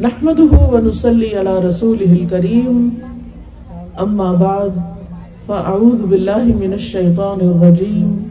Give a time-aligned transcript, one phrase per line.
[0.00, 2.98] نحمده ونصلي على رسوله الكريم.
[4.00, 4.72] أما بعد،
[5.48, 8.22] فأعوذ بالله من الشيطان الرجيم.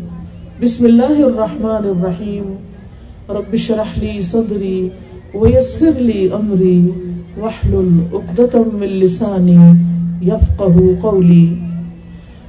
[0.63, 2.43] بسم الله الرحمن الرحيم.
[3.29, 4.91] رب اشرح لي صدري
[5.33, 6.93] ويسر لي أمري.
[7.37, 9.75] واحلل عقدة من لساني
[10.21, 11.57] يفقه قولي.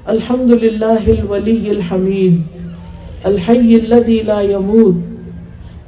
[0.08, 2.42] الحمد لله الولي الحميد.
[3.26, 4.94] الحي الذي لا يموت.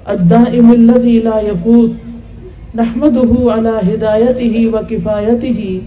[0.09, 2.04] الدائم الذي لا يفوت.
[2.77, 5.83] نحمده على هدايته وكفايته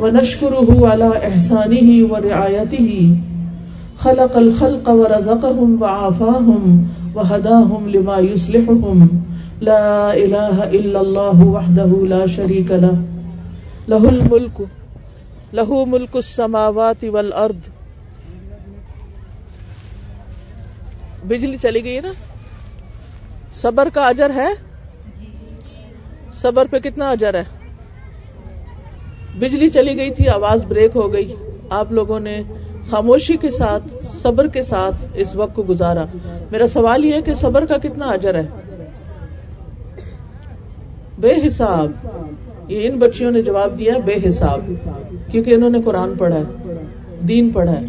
[0.00, 3.16] ونشكره على إحسانه ورعايته
[3.96, 9.08] خلق الخلق ورزقهم وعافاهم وهداهم لما يصلحهم.
[9.60, 12.96] لا إله إلا الله وحده لا شريك له.
[13.88, 14.68] له الملك،
[15.52, 17.60] له ملك السماوات والأرض.
[21.28, 22.12] بجلی چلی گئی نا؟
[23.54, 24.65] صبر کا اجر ہے؟
[26.42, 27.44] صبر پہ کتنا اجر ہے؟
[29.38, 31.34] بجلی چلی گئی تھی، آواز بریک ہو گئی۔
[31.70, 32.42] آپ لوگوں نے
[32.90, 36.04] خاموشی کے ساتھ، صبر کے ساتھ اس وقت کو گزارا۔
[36.50, 38.46] میرا سوال یہ ہے کہ صبر کا کتنا اجر ہے؟
[41.18, 41.92] بے حساب،
[42.68, 44.70] یہ ان بچیوں نے جواب دیا بے حساب۔
[45.30, 46.74] کیونکہ انہوں نے قرآن پڑھا ہے،
[47.28, 47.86] دین پڑھا ہے۔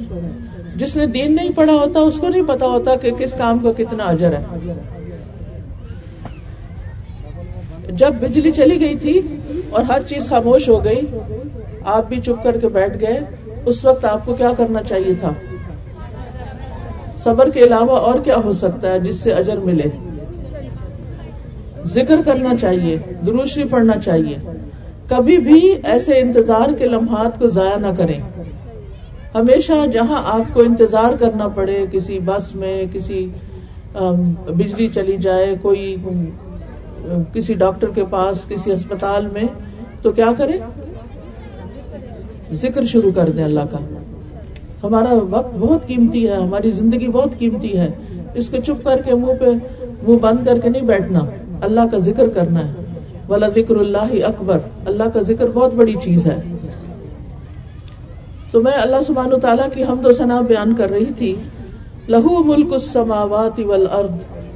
[0.75, 3.71] جس نے دین نہیں پڑھا ہوتا، اس کو نہیں پتا ہوتا کہ کس کام کا
[3.77, 4.43] کتنا اجر ہے۔
[7.97, 9.19] جب بجلی چلی گئی تھی
[9.69, 11.01] اور ہر چیز خاموش ہو گئی،
[11.85, 13.19] آپ بھی چپ کر کے بیٹھ گئے،
[13.65, 15.31] اس وقت آپ کو کیا کرنا چاہیے تھا؟
[17.23, 19.89] صبر کے علاوہ اور کیا ہو سکتا ہے جس سے اجر ملے؟
[21.85, 24.35] ذکر کرنا چاہیے دروشری پڑھنا چاہیے۔
[25.07, 28.19] کبھی بھی ایسے انتظار کے لمحات کو ضائع نہ کریں۔
[29.35, 33.27] ہمیشہ جہاں آپ کو انتظار کرنا پڑے، کسی بس میں، کسی
[34.49, 35.95] بجلی چلی جائے، کوئی
[37.33, 39.43] کسی ڈاکٹر کے پاس، کسی اسپتال میں،
[40.01, 40.57] تو کیا کریں؟
[42.53, 43.77] ذکر شروع کر دیں اللہ کا۔
[44.83, 47.91] ہمارا وقت بہت قیمتی ہے، ہماری زندگی بہت قیمتی ہے۔
[48.33, 49.45] اس کو چپ کر کے منہ پہ،
[50.07, 51.19] منہ بند کر کے نہیں بیٹھنا۔
[51.61, 52.73] اللہ کا ذکر کرنا ہے۔
[53.27, 56.41] والا ذکر اللہ اکبر اللہ کا ذکر بہت بڑی چیز ہے۔
[58.51, 61.35] تو میں اللہ سبحان تعالیٰ کی حمد و ثنا بیان کر رہی تھی۔
[62.07, 64.11] لہو ملک السماوات والارض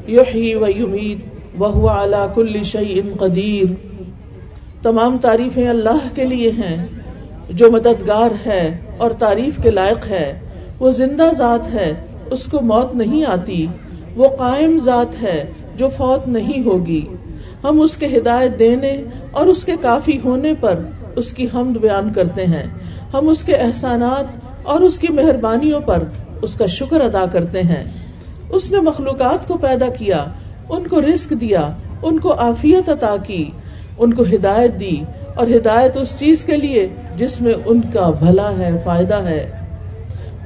[0.09, 3.73] یحیی و یمید وهو على كل شيء قدیر۔
[4.84, 6.88] تمام تعریفیں اللہ کے لیے ہیں،
[7.50, 10.39] جو مددگار ہے اور تعریف کے لائق ہے۔
[10.79, 11.94] وہ زندہ ذات ہے،
[12.31, 13.67] اس کو موت نہیں آتی۔
[14.16, 17.06] وہ قائم ذات ہے، جو فوت نہیں ہوگی۔
[17.63, 19.01] ہم اس کے ہدایت دینے
[19.31, 20.79] اور اس کے کافی ہونے پر
[21.16, 22.63] اس کی حمد بیان کرتے ہیں۔
[23.13, 24.25] ہم اس کے احسانات
[24.63, 26.03] اور اس کی مہربانیوں پر
[26.41, 27.83] اس کا شکر ادا کرتے ہیں۔
[28.50, 30.25] اس نے مخلوقات کو پیدا کیا
[30.72, 31.70] ان کو رزق دیا،
[32.02, 33.50] ان کو عافیت عطا کی،
[33.98, 35.04] ان کو ہدایت دی
[35.36, 36.88] اور ہدایت اس چیز کے لیے
[37.18, 39.52] جس میں ان کا بھلا ہے، فائدہ ہے۔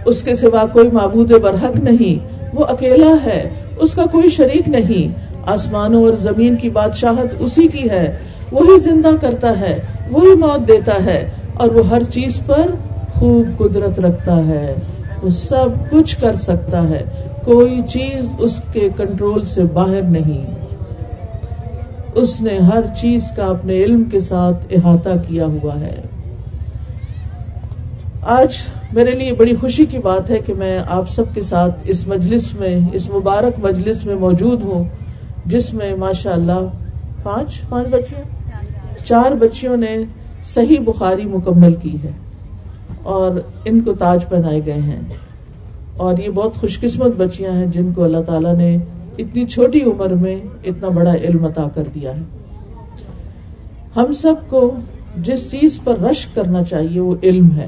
[0.06, 5.36] اس کے سوا کوئی معبود برحق نہیں، وہ اکیلا ہے، اس کا کوئی شریک نہیں۔
[5.46, 8.18] آسمانوں اور زمین کی بادشاہت اسی کی ہے،
[8.52, 9.80] وہی زندہ کرتا ہے،
[10.12, 12.72] وہی موت دیتا ہے اور وہ ہر چیز پر
[13.14, 14.76] خوب قدرت رکھتا ہے۔
[15.24, 17.04] وہ سب کچھ کر سکتا ہے۔
[17.46, 20.42] کوئی چیز اس کے کنٹرول سے باہر نہیں۔
[22.16, 26.02] اس نے ہر چیز کا اپنے علم کے ساتھ احاطہ کیا ہوا ہے۔
[28.22, 28.58] آج
[28.92, 32.54] میرے لیے بڑی خوشی کی بات ہے کہ میں آپ سب کے ساتھ اس مجلس
[32.54, 34.84] میں، اس مبارک مجلس میں موجود ہوں،
[35.46, 36.60] جس میں ماشاء اللہ
[37.24, 39.98] پانچ پانچ بچیاں چار بچیوں نے
[40.46, 42.12] صحیح بخاری مکمل کی ہے
[43.04, 43.32] اور
[43.66, 45.02] ان کو تاج پہنائے گئے ہیں۔
[45.98, 48.78] اور یہ بہت خوش قسمت بچیاں ہیں جن کو اللہ تعالیٰ نے
[49.18, 52.22] اتنی چھوٹی عمر میں اتنا بڑا علم عطا کر دیا ہے۔
[53.96, 54.76] ہم سب کو
[55.18, 57.68] جس چیز پر رشک کرنا چاہیے وہ علم ہے۔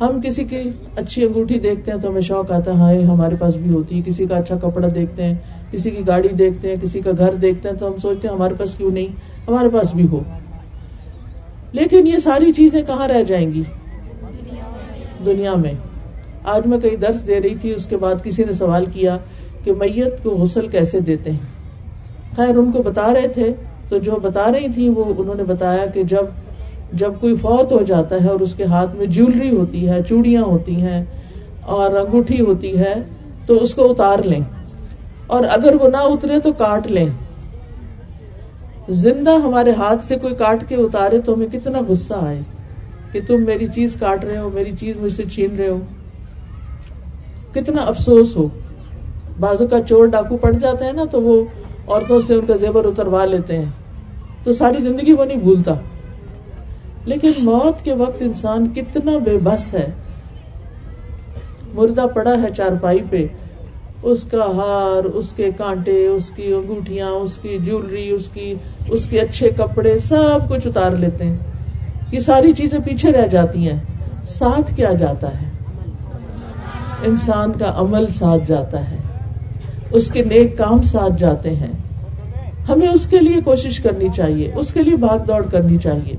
[0.00, 0.56] ہم کسی کی
[0.96, 4.02] اچھی انگوٹھی دیکھتے ہیں تو ہمیں شوق آتا ہے ہاں ہمارے پاس بھی ہوتی ہے
[4.06, 5.34] کسی کا اچھا کپڑا دیکھتے ہیں،
[5.70, 8.54] کسی کی گاڑی دیکھتے ہیں، کسی کا گھر دیکھتے ہیں تو ہم سوچتے ہیں ہمارے
[8.58, 9.06] پاس کیوں نہیں؟
[9.48, 10.20] ہمارے پاس بھی ہو۔
[11.72, 13.62] لیکن یہ ساری چیزیں کہاں رہ جائیں گی؟
[15.26, 15.72] دنیا میں۔
[16.44, 19.18] آج میں کئی درس دے رہی تھی، اس کے بعد کسی نے سوال کیا
[19.64, 21.38] کہ میت کو غسل کیسے دیتے ہیں؟
[22.36, 23.52] خیر، ان کو بتا رہے تھے،
[23.88, 26.24] تو جو بتا رہی تھی وہ انہوں نے بتایا کہ جب
[26.92, 30.42] جب کوئی فوت ہو جاتا ہے اور اس کے ہاتھ میں جیولری ہوتی ہے، چوڑیاں
[30.42, 31.04] ہوتی ہیں
[31.62, 32.94] اور انگوٹھی ہوتی ہے،
[33.46, 34.40] تو اس کو اتار لیں۔
[35.26, 37.06] اور اگر وہ نہ اترے تو کاٹ لیں۔
[38.88, 42.40] زندہ ہمارے ہاتھ سے کوئی کاٹ کے اتارے تو ہمیں کتنا غصہ آئے
[43.12, 45.78] کہ تم میری چیز کاٹ رہے ہو، میری چیز مجھ سے چھین رہے ہو۔
[47.54, 48.48] کتنا افسوس ہو۔
[49.40, 51.44] بازو کا چور ڈاکو پڑ جاتے ہیں نا تو وہ
[51.86, 53.70] عورتوں سے ان کا زیور اتروا لیتے ہیں۔
[54.44, 55.74] تو ساری زندگی وہ نہیں بھولتا۔
[57.04, 59.90] لیکن موت کے وقت انسان کتنا بے بس ہے۔
[61.74, 63.26] مردہ پڑا ہے چارپائی پہ۔
[64.02, 68.54] اس کا ہار، اس کے کانٹے، اس کی انگوٹیاں اس کی جیولری اس کی،
[68.88, 71.36] اس کے اچھے کپڑے، سب کچھ اتار لیتے ہیں۔
[72.12, 73.78] یہ ساری چیزیں پیچھے رہ جاتی ہیں۔
[74.26, 75.53] ساتھ کیا جاتا ہے؟
[77.04, 78.96] انسان کا عمل ساتھ جاتا ہے۔
[79.90, 81.72] اس کے نیک کام ساتھ جاتے ہیں۔
[82.68, 86.16] ہمیں اس کے لیے کوشش کرنی چاہیے۔ اس کے لیے بھاگ دوڑ کرنی چاہیے۔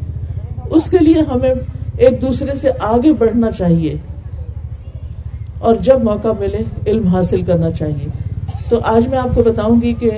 [0.69, 1.53] اس کے لیے ہمیں
[1.97, 3.95] ایک دوسرے سے آگے بڑھنا چاہیے۔
[5.59, 8.07] اور جب موقع ملے، علم حاصل کرنا چاہیے۔
[8.69, 10.11] تو آج میں آپ کو بتاؤں گی کہ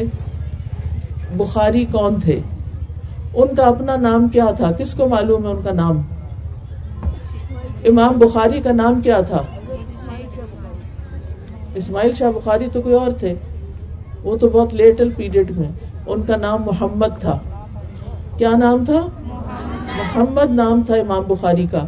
[1.37, 2.39] بخاری کون تھے؟
[3.33, 6.01] ان کا اپنا نام کیا تھا؟ کس کو معلوم ہے ان کا نام؟
[7.85, 9.41] امام بخاری کا نام کیا تھا؟
[11.77, 13.33] اسماعیل شاہ بخاری تو کوئی اور تھے۔
[14.23, 15.69] وہ تو بہت لیٹل پیریڈ میں۔
[16.05, 17.39] ان کا نام محمد تھا۔
[18.37, 19.07] کیا نام تھا؟
[19.97, 21.87] محمد نام تھا امام بخاری کا۔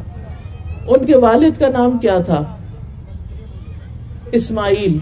[0.88, 2.44] ان کے والد کا نام کیا تھا؟
[4.32, 5.00] اسماعیل۔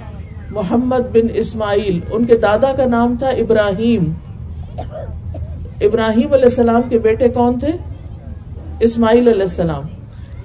[0.51, 4.13] محمد بن اسماعیل۔ ان کے دادا کا نام تھا ابراہیم۔
[5.81, 7.67] ابراہیم علیہ السلام کے بیٹے کون تھے؟
[8.79, 9.83] اسماعیل علیہ السلام۔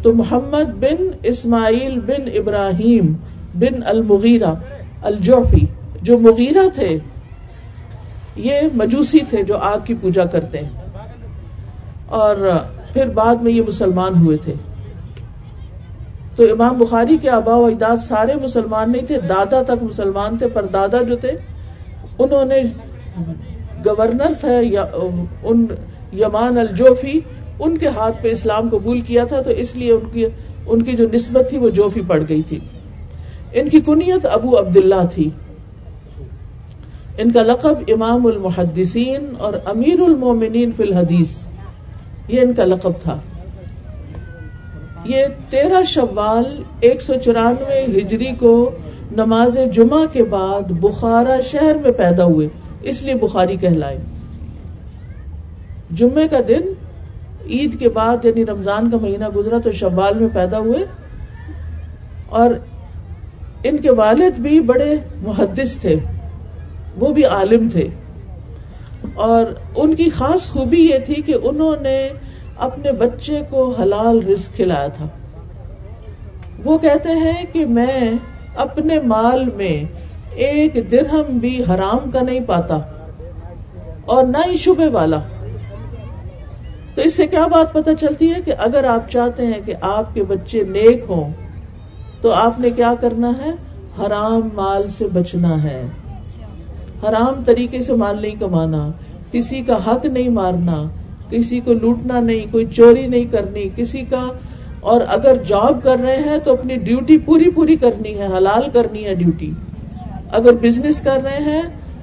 [0.02, 3.12] تو محمد بن اسماعیل بن ابراہیم۔
[3.54, 4.54] بن المغیرہ
[5.02, 5.66] الجوفی
[6.02, 6.98] جو مغیرہ تھے،
[8.36, 10.70] یہ مجوسی تھے جو آگ کی پوجا کرتے ہیں۔
[12.06, 12.36] اور
[12.92, 14.52] پھر بعد میں یہ مسلمان ہوئے تھے۔
[16.36, 20.48] تو امام بخاری کے آبا و اجداد سارے مسلمان نہیں تھے، دادا تک مسلمان تھے،
[20.48, 21.32] پر دادا جو تھے،
[22.18, 22.62] انہوں نے
[23.86, 24.48] گورنر تھا
[25.42, 25.66] ان
[26.12, 27.20] یمان الجوفی
[27.58, 30.26] ان کے ہاتھ پہ اسلام قبول کیا تھا، تو اس لیے ان کی
[30.66, 32.58] ان کی جو نسبت تھی، وہ جوفی پڑ گئی تھی۔
[33.52, 35.30] ان کی کنیت ابو عبداللہ تھی۔
[37.18, 41.34] ان کا لقب امام المحدثین اور امیر المومنین فی الحدیث۔
[42.28, 43.18] یہ ان کا لقب تھا۔
[45.04, 48.70] یہ تیرہ شوال ایک سو چورانوے ہجری کو
[49.16, 52.48] نماز جمعہ کے بعد بخارا شہر میں پیدا ہوئے۔
[52.82, 53.98] اس لیے بخاری کہلائے۔
[55.90, 56.60] جمعے کا دن
[57.46, 60.84] عید کے بعد یعنی رمضان کا مہینہ گزرا تو شوال میں پیدا ہوئے۔
[62.28, 62.50] اور
[63.64, 65.96] ان کے والد بھی بڑے محدث تھے،
[66.96, 67.88] وہ بھی عالم تھے۔
[69.14, 69.44] اور
[69.76, 72.08] ان کی خاص خوبی یہ تھی کہ انہوں نے
[72.56, 75.08] اپنے بچے کو حلال رزق کھلایا تھا۔
[76.64, 78.10] وہ کہتے ہیں کہ میں
[78.56, 79.84] اپنے مال میں
[80.34, 82.78] ایک درہم بھی حرام کا نہیں پاتا
[84.04, 85.20] اور نہ ہی شبے والا۔
[86.94, 90.14] تو اس سے کیا بات پتہ چلتی ہے کہ اگر آپ چاہتے ہیں کہ آپ
[90.14, 91.32] کے بچے نیک ہوں
[92.22, 93.50] تو آپ نے کیا کرنا ہے؟
[93.98, 95.86] حرام مال سے بچنا ہے۔
[97.02, 98.90] حرام طریقے سے مال نہیں کمانا۔
[99.32, 100.82] کسی کا حق نہیں مارنا،
[101.30, 104.28] کسی کو لوٹنا نہیں، کوئی چوری نہیں کرنی، کسی کا
[104.80, 109.04] اور اگر جاب کر رہے ہیں تو اپنی ڈیوٹی پوری پوری کرنی ہے، حلال کرنی
[109.04, 109.50] ہے ڈیوٹی
[110.32, 111.62] اگر بزنس کر رہے ہیں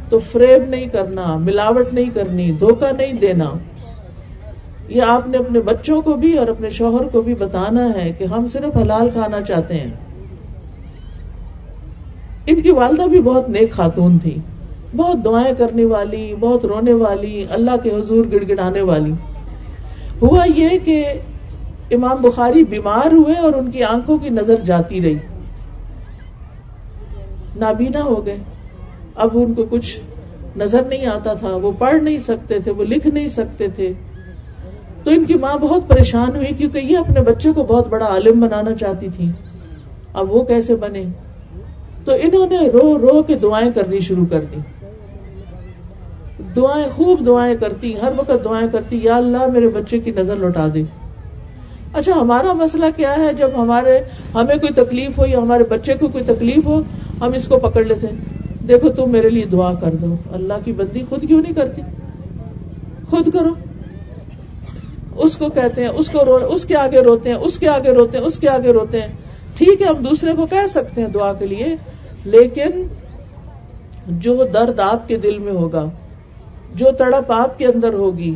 [0.10, 3.52] تو فریب نہیں کرنا، ملاوٹ نہیں کرنی، دھوکہ نہیں دینا۔
[4.88, 8.24] یہ آپ نے اپنے بچوں کو بھی اور اپنے شوہر کو بھی بتانا ہے کہ
[8.24, 10.09] ہم صرف حلال کھانا چاہتے ہیں۔
[12.46, 14.38] ان کی والدہ بھی بہت نیک خاتون تھی۔
[14.96, 19.12] بہت دعائیں کرنے والی، بہت رونے والی، اللہ کے حضور گڑ گڑانے والی۔
[20.22, 21.06] ہوا یہ کہ
[21.92, 25.16] امام بخاری بیمار ہوئے اور ان کی آنکھوں کی نظر جاتی رہی۔
[27.56, 28.38] نابینا ہو گئے۔
[29.16, 30.00] اب ان کو کچھ
[30.58, 33.94] نظر نہیں آتا تھا، وہ پڑھ نہیں سکتے تھے، وہ لکھ نہیں سکتے تھے۔
[35.04, 38.40] تو ان کی ماں بہت پریشان ہوئی کیونکہ یہ اپنے بچے کو بہت بڑا عالم
[38.40, 39.28] بنانا چاہتی تھی۔
[40.14, 41.04] اب وہ کیسے بنے؟
[42.06, 44.60] تو انہوں نے رو رو کے دعائیں کرنی شروع کر دی
[46.56, 50.68] دعائیں خوب دعائیں کرتی، ہر وقت دعائیں کرتی، یا اللہ میرے بچے کی نظر لوٹا
[50.74, 50.84] دے۔
[51.94, 54.00] اچھا ہمارا مسئلہ کیا ہے؟ جب ہمارے،
[54.36, 56.82] ہمیں کوئی تکلیف ہو یا ہمارے بچے کو کوئی تکلیف ہو،
[57.22, 58.08] ہم اس کو پکڑ لیتے
[58.68, 61.82] دیکھو، تم میرے لیے دعا کر دو۔ اللہ کی بندی خود کیوں نہیں کرتی؟
[63.10, 63.50] خود کرو۔
[65.16, 67.92] اس کو کہتے ہیں، اس کو رو، اس کے آگے روتے ہیں، اس کے آگے
[67.92, 69.08] روتے ہیں، اس کے آگے روتے ہیں۔
[69.60, 71.76] ٹھیک ہے، ہم دوسرے کو کہہ سکتے ہیں دعا کے لیے،
[72.26, 72.84] لیکن
[74.20, 75.86] جو درد آپ کے دل میں ہوگا،
[76.76, 78.36] جو تڑپ آپ کے اندر ہوگی،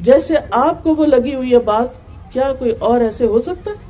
[0.00, 3.84] جیسے آپ کو وہ لگی ہوئی ہے بات، کیا کوئی اور ایسے ہو سکتا ہے؟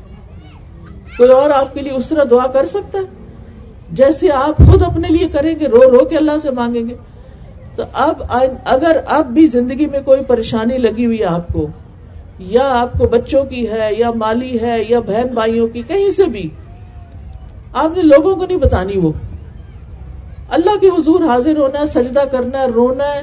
[1.17, 3.05] کوئی اور آپ کے لیے اس طرح دعا کر سکتا ہے؟
[3.93, 6.95] جیسے آپ خود اپنے لیے کریں گے، رو رو کے اللہ سے مانگیں گے۔
[7.77, 8.23] تو اب
[8.65, 11.67] اگر اب بھی زندگی میں کوئی پریشانی لگی ہوئی ہے آپ کو
[12.39, 16.25] یا آپ کو بچوں کی ہے، یا مالی ہے، یا بہن بھائیوں کی، کہیں سے
[16.25, 16.49] بھی۔
[17.73, 19.13] آپ نے لوگوں کو نہیں بتانی وہ۔
[20.51, 23.23] اللہ کے حضور حاضر ہونا ہے سجدہ کرنا ہے رونا ہے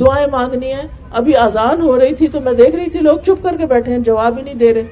[0.00, 0.82] دعائیں مانگنی ہے
[1.12, 3.92] ابھی آزان ہو رہی تھی تو میں دیکھ رہی تھی، لوگ چپ کر کے بیٹھے
[3.92, 4.82] ہیں، جواب ہی نہیں دے رہے۔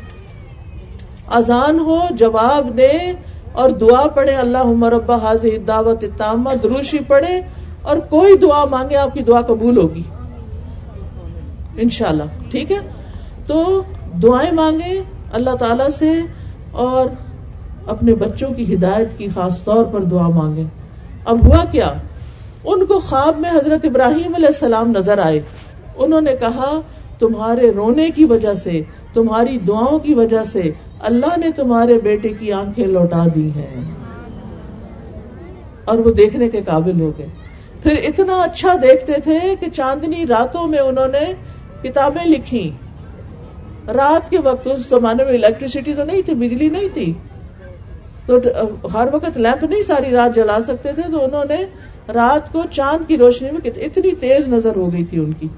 [1.27, 3.13] آزان ہو، جواب دے
[3.53, 7.41] اور دعا پڑھے اللہ مربع حاضر دعوت اتامہ دروشی پڑھے
[7.83, 10.03] اور کوئی دعا مانگے، آپ کی دعا قبول ہوگی۔
[11.77, 13.04] انشاءاللہ، ٹھیک ہے؟
[13.47, 13.83] تو
[14.23, 16.13] دعائیں مانگے اللہ تعالی سے
[16.73, 17.07] اور
[17.87, 20.63] اپنے بچوں کی ہدایت کی خاص طور پر دعا مانگے
[21.25, 21.95] اب ہوا کیا؟
[22.65, 25.41] ان کو خواب میں حضرت ابراہیم علیہ السلام نظر آئے۔
[25.97, 26.81] انہوں نے کہا،
[27.19, 28.83] تمہارے رونے کی وجہ سے،
[29.13, 33.85] تمہاری دعاؤں کی وجہ سے اللہ نے تمہارے بیٹے کی آنکھیں لوٹا دی ہیں۔
[35.85, 37.27] اور وہ دیکھنے کے قابل ہو گئے۔
[37.83, 41.35] پھر اتنا اچھا دیکھتے تھے کہ چاندنی راتوں میں انہوں نے
[41.83, 42.71] کتابیں لکھی
[43.89, 47.13] رات کے وقت اس زمانے میں الیکٹریسٹی تو نہیں تھی، بجلی نہیں تھی۔
[48.27, 48.39] تو
[48.95, 51.65] ہر وقت لیمپ نہیں ساری رات جلا سکتے تھے، تو انہوں نے
[52.15, 55.49] رات کو چاند کی روشنی میں اتنی تیز نظر ہو گئی تھی ان کی۔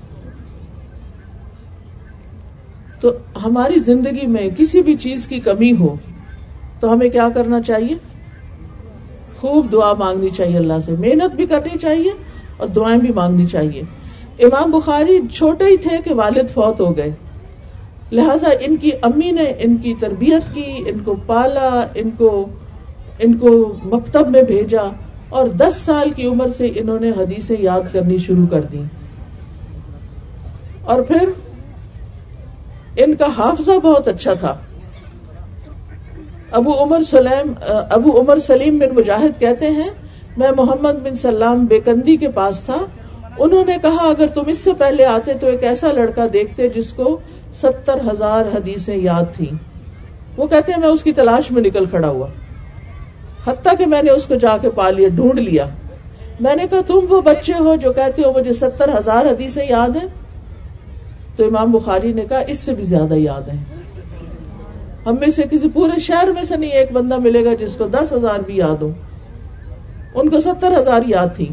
[3.00, 3.11] تو
[3.45, 5.97] ہماری زندگی میں کسی بھی چیز کی کمی ہو،
[6.80, 7.95] تو ہمیں کیا کرنا چاہیے؟
[9.40, 12.11] خوب دعا مانگنی چاہیے اللہ سے۔ محنت بھی کرنی چاہیے
[12.56, 13.83] اور دعائیں بھی مانگنی چاہیے۔
[14.38, 17.11] امام بخاری چھوٹے ہی تھے کہ والد فوت ہو گئے۔
[18.13, 22.47] لہذا ان کی امی نے ان کی تربیت کی، ان کو پالا، ان کو
[23.19, 24.83] ان کو مکتب میں بھیجا
[25.29, 28.83] اور دس سال کی عمر سے انہوں نے حدیثیں یاد کرنی شروع کر دی
[30.85, 31.29] اور پھر
[32.97, 34.55] ان کا حافظہ بہت اچھا تھا۔
[36.51, 37.53] ابو عمر سلیم،
[37.91, 39.89] ابو عمر سلیم بن مجاہد کہتے ہیں،
[40.37, 42.77] میں محمد بن سلام بیکندی کے پاس تھا۔
[43.39, 46.93] انہوں نے کہا، اگر تم اس سے پہلے آتے تو ایک ایسا لڑکا دیکھتے جس
[46.93, 47.19] کو
[47.57, 49.57] ستر ہزار حدیثیں یاد تھیں۔
[50.37, 52.27] وہ کہتے ہیں میں اس کی تلاش میں نکل کھڑا ہوا۔
[53.47, 55.67] حتیٰ کہ میں نے اس کو جا کے پا لیا، ڈھونڈ لیا۔
[56.41, 59.97] میں نے کہا، تم وہ بچے ہو جو کہتے ہو مجھے ستر ہزار حدیثیں یاد
[59.97, 60.09] ہیں؟
[61.37, 63.65] تو امام بخاری نے کہا، اس سے بھی زیادہ یاد ہیں۔
[65.07, 67.87] ہم میں سے کسی پورے شہر میں سے نہیں ایک بندہ ملے گا جس کو
[67.87, 68.91] دس ہزار بھی یاد ہو
[70.15, 71.49] ان کو ستر ہزار یاد تھی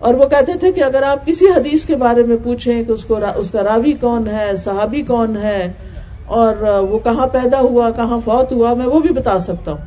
[0.00, 3.04] اور وہ کہتے تھے کہ اگر آپ کسی حدیث کے بارے میں پوچھیں کہ اس
[3.04, 5.72] کو اس کا راوی کون ہے، صحابی کون ہے،
[6.26, 6.56] اور
[6.90, 9.84] وہ کہاں پیدا ہوا، کہاں فوت ہوا، میں وہ بھی بتا سکتا ہوں۔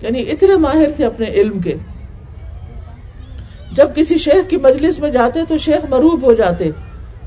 [0.00, 1.74] یعنی اتنے ماہر تھے اپنے علم کے۔
[3.72, 6.70] جب کسی شیخ کی مجلس میں جاتے تو شیخ مروب ہو جاتے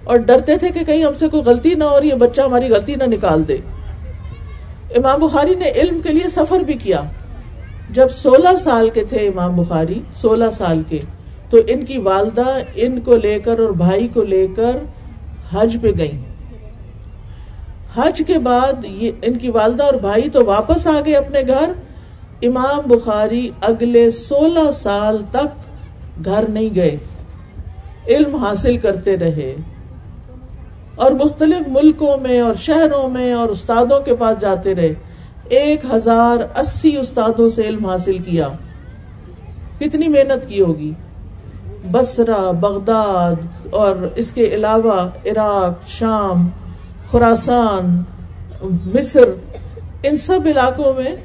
[0.03, 2.69] اور ڈرتے تھے کہ کہیں ہم سے کوئی غلطی نہ ہو اور یہ بچہ ہماری
[2.69, 3.57] غلطی نہ نکال دے۔
[4.95, 7.01] امام بخاری نے علم کے لیے سفر بھی کیا۔
[7.93, 10.99] جب سولہ سال کے تھے امام بخاری، سولہ سال کے،
[11.49, 14.77] تو ان کی والدہ ان کو لے کر اور بھائی کو لے کر
[15.49, 16.11] حج پہ گئی
[17.95, 18.85] حج کے بعد
[19.21, 21.71] ان کی والدہ اور بھائی تو واپس آ گئے اپنے گھر۔
[22.41, 25.45] امام بخاری اگلے سولہ سال تک
[26.25, 26.97] گھر نہیں گئے۔
[28.07, 29.55] علم حاصل کرتے رہے۔
[30.95, 34.93] اور مختلف ملکوں میں اور شہروں میں اور استادوں کے پاس جاتے رہے۔
[35.49, 38.47] ایک ہزار اسی استادوں سے علم حاصل کیا۔
[39.79, 40.91] کتنی محنت کی ہوگی؟
[41.91, 46.49] بسرا بغداد اور اس کے علاوہ عراق، شام
[47.11, 48.03] خوراسان
[48.95, 49.23] مصر،
[50.03, 51.15] ان سب علاقوں میں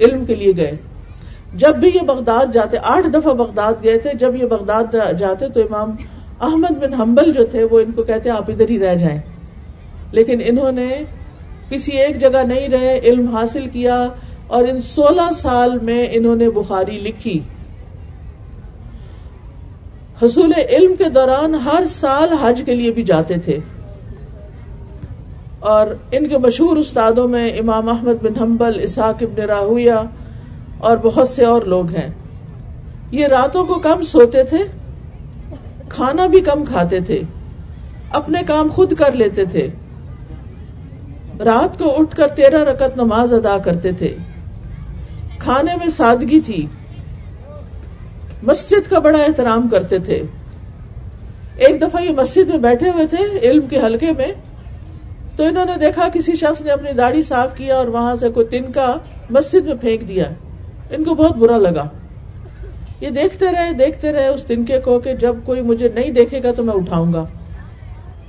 [0.00, 0.72] علم کے لیے گئے۔
[1.54, 5.60] جب بھی یہ بغداد جاتے، آٹھ دفعہ بغداد گئے تھے۔ جب یہ بغداد جاتے تو
[5.60, 5.90] امام
[6.40, 9.20] احمد بن حنبل جو تھے، وہ ان کو کہتے آپ ادھر ہی رہ جائیں۔
[10.12, 11.04] لیکن انہوں نے
[11.70, 14.08] کسی ایک جگہ نہیں رہے، علم حاصل کیا
[14.46, 17.40] اور ان سولہ سال میں انہوں نے بخاری لکھی۔
[20.22, 23.58] حصول علم کے دوران ہر سال حج کے لیے بھی جاتے تھے۔
[25.60, 29.92] اور ان کے مشہور استادوں میں امام احمد بن حنبل، اسحاق ابن راہویہ
[30.78, 32.08] اور بہت سے اور لوگ ہیں۔
[33.10, 34.58] یہ راتوں کو کم سوتے تھے،
[35.88, 37.22] کھانا بھی کم کھاتے تھے،
[38.10, 39.68] اپنے کام خود کر لیتے تھے۔
[41.44, 44.16] رات کو اٹھ کر تیرہ رکت نماز ادا کرتے تھے۔
[45.38, 46.66] کھانے میں سادگی تھی۔
[48.42, 50.22] مسجد کا بڑا احترام کرتے تھے۔
[51.56, 54.32] ایک دفعہ یہ مسجد میں بیٹھے ہوئے تھے علم کے حلقے میں۔
[55.36, 58.46] تو انہوں نے دیکھا کسی شخص نے اپنی داڑھی صاف کیا اور وہاں سے کوئی
[58.46, 58.94] تنکا
[59.30, 60.24] مسجد میں پھینک دیا۔
[60.90, 61.88] ان کو بہت برا لگا۔
[63.00, 66.52] یہ دیکھتے رہے دیکھتے رہے اس تنکے کو کہ جب کوئی مجھے نہیں دیکھے گا
[66.52, 67.24] تو میں اٹھاؤں گا۔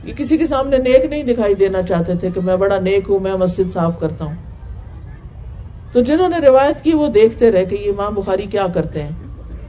[0.04, 3.20] یہ کسی کے سامنے نیک نہیں دکھائی دینا چاہتے تھے کہ میں بڑا نیک ہوں،
[3.20, 4.36] میں مسجد صاف کرتا ہوں۔
[5.92, 9.10] تو جنہوں نے روایت کی وہ دیکھتے رہے کہ یہ امام بخاری کیا کرتے ہیں۔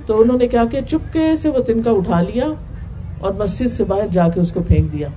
[0.07, 2.47] تو انہوں نے کیا کہ چپکے سے وہ تنکا اٹھا لیا
[3.21, 5.09] اور مسجد سے باہر جا کے اس کو پھینک دیا۔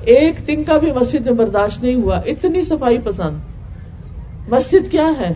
[0.00, 3.36] ایک تنکا بھی مسجد میں برداشت نہیں ہوا، اتنی صفائی پسند۔
[4.48, 5.32] مسجد کیا ہے؟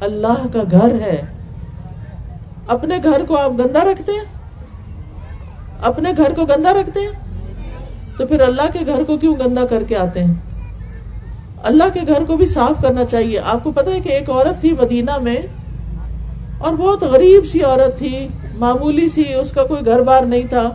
[0.00, 1.22] اللہ کا گھر ہے۔
[2.68, 4.24] اپنے گھر کو آپ گندا رکھتے ہیں؟
[5.82, 7.29] اپنے گھر کو گندا رکھتے ہیں؟
[8.16, 10.34] تو پھر اللہ کے گھر کو کیوں گندا کر کے آتے ہیں؟
[11.62, 14.60] اللہ کے گھر کو بھی صاف کرنا چاہیے۔ آپ کو پتا ہے کہ ایک عورت
[14.60, 15.36] تھی مدینہ میں
[16.58, 20.70] اور بہت غریب سی عورت تھی، معمولی سی، اس کا کوئی گھر بار نہیں تھا۔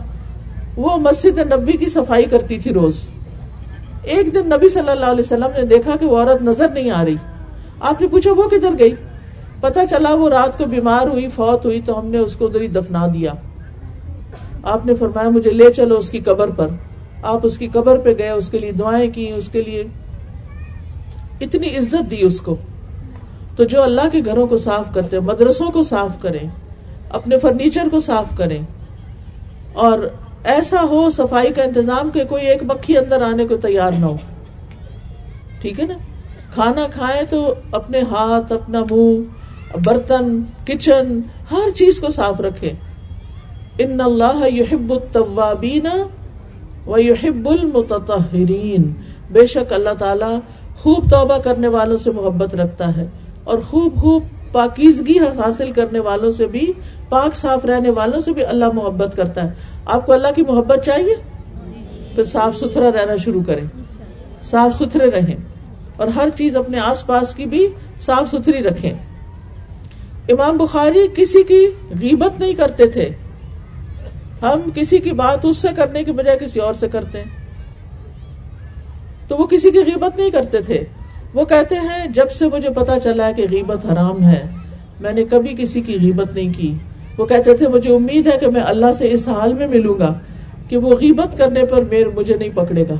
[0.76, 3.08] وہ مسجد نبی کی صفائی کرتی تھی روز۔
[4.02, 7.04] ایک دن نبی صلی اللہ علیہ وسلم نے دیکھا کہ وہ عورت نظر نہیں آ
[7.04, 7.16] رہی۔
[7.80, 8.94] آپ نے پوچھا، وہ کدھر گئی؟
[9.60, 12.60] پتا چلا وہ رات کو بیمار ہوئی، فوت ہوئی، تو ہم نے اس کو ادھر
[12.60, 13.32] ہی دفنا دیا۔
[14.62, 16.68] آپ نے فرمایا، مجھے لے چلو اس کی قبر پر۔
[17.22, 19.84] آپ اس کی قبر پہ گئے، اس کے لیے دعائیں کی، اس کے لیے
[21.40, 22.56] اتنی عزت دی اس کو۔
[23.56, 26.48] تو جو اللہ کے گھروں کو صاف کرتے، مدرسوں کو صاف کریں،
[27.10, 28.62] اپنے فرنیچر کو صاف کریں،
[29.72, 29.98] اور
[30.44, 34.16] ایسا ہو صفائی کا انتظام کہ کوئی ایک مکھی اندر آنے کو تیار نہ ہو۔
[35.60, 35.94] ٹھیک ہے نا؟
[36.54, 41.20] کھانا کھائے تو اپنے ہاتھ، اپنا منہ، برتن، کچن،
[41.50, 42.72] ہر چیز کو صاف رکھے
[43.78, 45.86] ان اللہ یحب التوابین
[46.86, 48.92] و یحب المتطہرین
[49.30, 50.38] بے شک اللہ تعالی
[50.78, 53.06] خوب توبہ کرنے والوں سے محبت رکھتا ہے
[53.44, 56.72] اور خوب خوب پاکیزگی حاصل کرنے والوں سے بھی،
[57.08, 59.52] پاک صاف رہنے والوں سے بھی اللہ محبت کرتا ہے۔
[59.86, 61.14] آپ کو اللہ کی محبت چاہیے؟
[62.14, 63.64] پھر صاف ستھرا رہنا شروع کریں۔
[64.44, 65.36] صاف ستھرے رہیں۔
[65.96, 67.68] اور ہر چیز اپنے آس پاس کی بھی
[68.00, 68.92] صاف ستھری رکھیں۔
[70.28, 71.66] امام بخاری کسی کی
[72.00, 73.08] غیبت نہیں کرتے تھے۔
[74.42, 77.30] ہم کسی کی بات اس سے کرنے کی بجائے کسی اور سے کرتے ہیں۔
[79.28, 80.84] تو وہ کسی کی غیبت نہیں کرتے تھے۔
[81.34, 84.42] وہ کہتے ہیں، جب سے مجھے پتا چلا کہ غیبت حرام ہے،
[85.00, 86.74] میں نے کبھی کسی کی غیبت نہیں کی۔
[87.18, 90.14] وہ کہتے تھے، مجھے امید ہے کہ میں اللہ سے اس حال میں ملوں گا
[90.68, 92.94] کہ وہ غیبت کرنے پر میر مجھے نہیں پکڑے گا،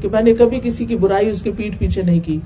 [0.00, 2.40] کہ میں نے کبھی کسی کی برائی اس کے پیٹ پیچھے نہیں کی۔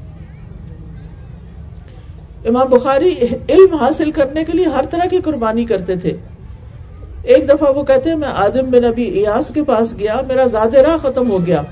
[2.46, 3.14] امام بخاری
[3.48, 6.16] علم حاصل کرنے کے لیے ہر طرح کی قربانی کرتے تھے۔
[7.22, 10.78] ایک دفعہ وہ کہتے ہیں، میں آدم بن نبی ایاس کے پاس گیا، میرا زیادہ
[10.78, 11.62] راہ ختم ہو گیا۔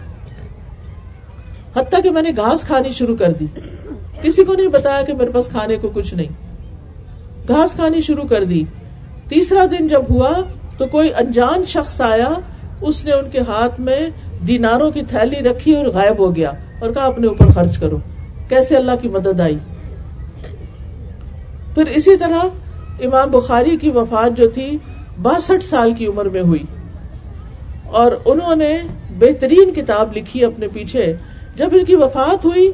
[1.77, 3.47] حتیٰ کہ میں نے گھاس کھانی شروع کر دی۔
[4.23, 6.29] کسی کو نہیں بتایا کہ میرے پاس کھانے کو کچھ نہیں۔
[7.49, 8.65] گھاس کھانی شروع کر دی۔
[9.29, 10.31] تیسرا دن جب ہوا
[10.79, 12.29] تو کوئی انجان شخص آیا،
[12.81, 14.11] اس نے ان کے ہاتھ میں
[14.49, 17.97] دیناروں کی تھیلی رکھی اور غائب ہو گیا اور کہا، اپنے اوپر خرچ کرو۔
[18.49, 19.59] کیسے اللہ کی مدد آئی؟
[21.75, 22.39] پھر اسی طرح
[23.01, 24.79] امام بخاری کی وفات جو تھی
[25.23, 26.65] باسٹھ سال کی عمر میں ہوئی
[27.85, 28.83] اور انہوں نے
[29.19, 31.17] بہترین کتاب لکھی اپنے پیچھے۔
[31.57, 32.73] جب ان کی وفات ہوئی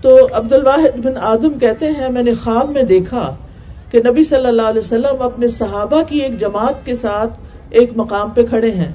[0.00, 3.34] تو عبد الواحد بن آدم کہتے ہیں، میں نے خواب میں دیکھا
[3.90, 7.38] کہ نبی صلی اللہ علیہ وسلم اپنے صحابہ کی ایک جماعت کے ساتھ
[7.70, 8.92] ایک مقام پہ کھڑے ہیں۔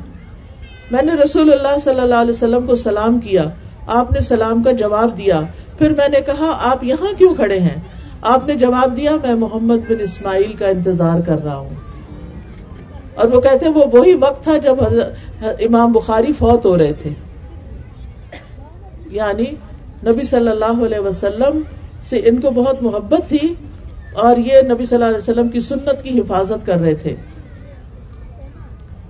[0.92, 3.44] میں نے رسول اللہ صلی اللہ علیہ وسلم کو سلام کیا،
[3.88, 5.42] آپ نے سلام کا جواب دیا۔
[5.78, 7.82] پھر میں نے کہا، آپ یہاں کیوں کھڑے ہیں؟
[8.22, 11.85] آپ نے جواب دیا، میں محمد بن اسماعیل کا انتظار کر رہا ہوں۔
[13.16, 14.76] اور وہ کہتے ہیں وہ وہی وقت تھا جب
[15.42, 17.10] امام بخاری فوت ہو رہے تھے۔
[19.10, 19.46] یعنی
[20.06, 21.62] نبی صلی اللہ علیہ وسلم
[22.04, 23.54] سے ان کو بہت محبت تھی
[24.14, 27.16] اور یہ نبی صلی اللہ علیہ وسلم کی سنت کی حفاظت کر رہے تھے۔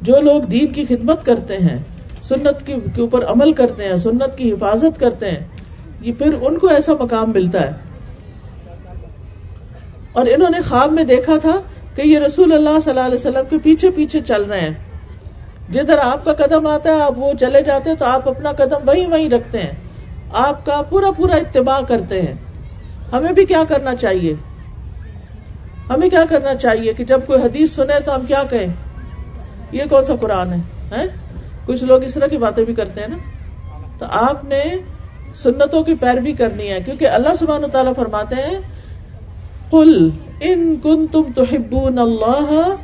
[0.01, 1.77] جو لوگ دین کی خدمت کرتے ہیں،
[2.23, 5.39] سنت کے اوپر عمل کرتے ہیں، سنت کی حفاظت کرتے ہیں،
[6.01, 7.71] یہ پھر ان کو ایسا مقام ملتا ہے۔
[10.11, 11.61] اور انہوں نے خواب میں دیکھا تھا
[11.95, 14.73] کہ یہ رسول اللہ صلی اللہ علیہ وسلم کے پیچھے پیچھے چل رہے ہیں۔
[15.71, 18.89] جدھر آپ کا قدم آتا ہے، آپ وہ چلے جاتے ہیں تو آپ اپنا قدم
[18.89, 19.71] وہیں وہیں رکھتے ہیں۔
[20.33, 22.33] آپ کا پورا پورا اتباع کرتے ہیں۔
[23.11, 24.33] ہمیں بھی کیا کرنا چاہیے؟
[25.89, 28.67] ہمیں کیا کرنا چاہیے کہ جب کوئی حدیث سنے تو ہم کیا کہیں؟
[29.71, 31.05] یہ کون سا قرآن ہے؟
[31.65, 33.17] کچھ لوگ اس طرح کی باتیں بھی کرتے ہیں نا۔
[33.97, 34.63] تو آپ نے
[35.35, 38.59] سنتوں کی پیروی کرنی ہے، کیونکہ اللہ سبحان تعالیٰ فرماتے ہیں
[39.71, 40.09] کل
[40.41, 42.75] ان کن تم تو ہبون اللہ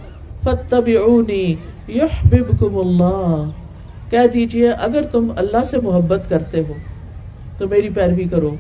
[0.44, 1.56] فتبعونی
[1.88, 3.50] یحببکم اللہ
[4.10, 6.74] کہہ دیجیے، اگر تم اللہ سے محبت کرتے ہو،
[7.58, 8.56] تو میری پیروی کرو۔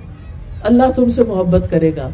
[0.63, 2.09] اللہ تم سے محبت کرے گا۔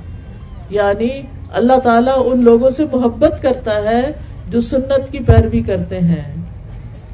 [0.70, 1.22] یعنی
[1.54, 4.12] اللہ تعالیٰ ان لوگوں سے محبت کرتا ہے
[4.50, 6.36] جو سنت کی پیروی کرتے ہیں۔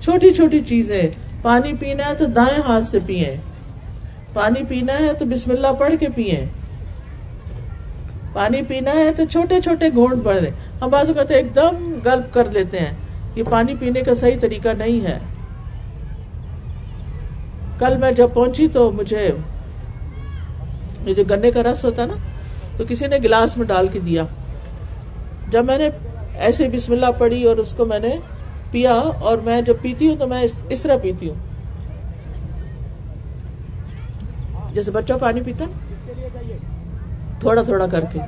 [0.01, 1.01] چھوٹی چھوٹی چیزیں،
[1.41, 3.37] پانی پینا ہے تو دائیں ہاتھ سے پیئے
[4.33, 6.45] پانی پینا ہے تو بسم اللہ پڑھ کے پیئے
[8.33, 10.49] پانی پینا ہے تو چھوٹے چھوٹے گھونٹ بڑھے
[10.81, 12.91] ہم بازو کہتے ایک دم گلپ کر لیتے ہیں
[13.35, 15.17] یہ پانی پینے کا صحیح طریقہ نہیں ہے۔
[17.79, 19.31] کل میں جب پہنچی تو مجھے
[21.05, 22.13] یہ جو گنے کا رس ہوتا ہے نا،
[22.77, 24.23] تو کسی نے گلاس میں ڈال کے دیا۔
[25.49, 25.89] جب میں نے
[26.39, 28.15] ایسے بسم اللہ پڑھی اور اس کو میں نے
[28.71, 31.35] پیا اور میں جب پیتی ہوں تو میں اس طرح پیتی ہوں۔
[34.73, 35.65] جیسے بچہ پانی پیتا
[37.43, 38.19] تھوڑا تھوڑا کر کے۔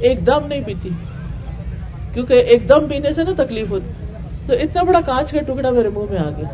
[0.00, 0.88] ایک دم نہیں پیتی۔
[2.14, 3.92] کیونکہ ایک دم پینے سے نا تکلیف ہوتی۔
[4.46, 6.48] تو اتنا بڑا کانچ کا ٹکڑا میرے منہ میں آ گیا۔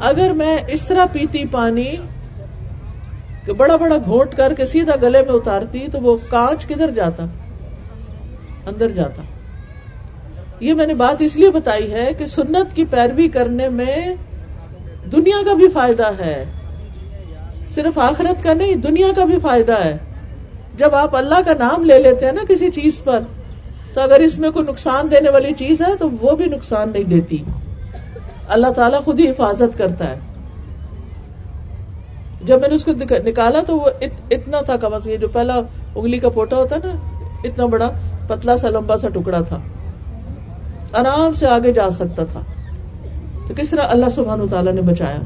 [0.00, 1.96] اگر میں اس طرح پیتی پانی
[3.44, 7.24] کہ بڑا بڑا گھونٹ کر کے سیدھا گلے میں اتارتی تو وہ کانچ کدھر جاتا؟
[8.66, 9.22] اندر جاتا۔
[10.60, 14.14] یہ میں نے بات اس لیے بتائی ہے کہ سنت کی پیروی کرنے میں
[15.12, 16.44] دنیا کا بھی فائدہ ہے۔
[17.70, 19.96] صرف آخرت کا نہیں، دنیا کا بھی فائدہ ہے۔
[20.76, 23.20] جب آپ اللہ کا نام لے لیتے ہیں نا کسی چیز پر،
[23.94, 27.04] تو اگر اس میں کوئی نقصان دینے والی چیز ہے تو وہ بھی نقصان نہیں
[27.04, 27.44] دیتی۔
[28.48, 30.18] اللہ تعالیٰ خود ہی حفاظت کرتا ہے۔
[32.42, 32.92] جب میں نے اس کو
[33.24, 33.90] نکالا تو وہ
[34.30, 35.60] اتنا تھا کم از جو پہلا
[35.94, 37.90] انگلی کا پوٹا ہوتا نا، اتنا بڑا
[38.26, 39.60] پتلا سا لمبا سا ٹکڑا تھا۔
[40.92, 42.40] آرام سے آگے جا سکتا تھا۔
[43.48, 45.18] تو کس طرح اللہ سبحان تعالیٰ نے بچایا۔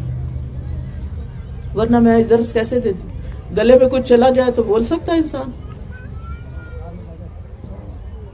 [1.74, 3.17] ورنہ میں درس کیسے دیتی؟
[3.56, 5.50] گلے میں کچھ چلا جائے تو بول سکتا ہے انسان؟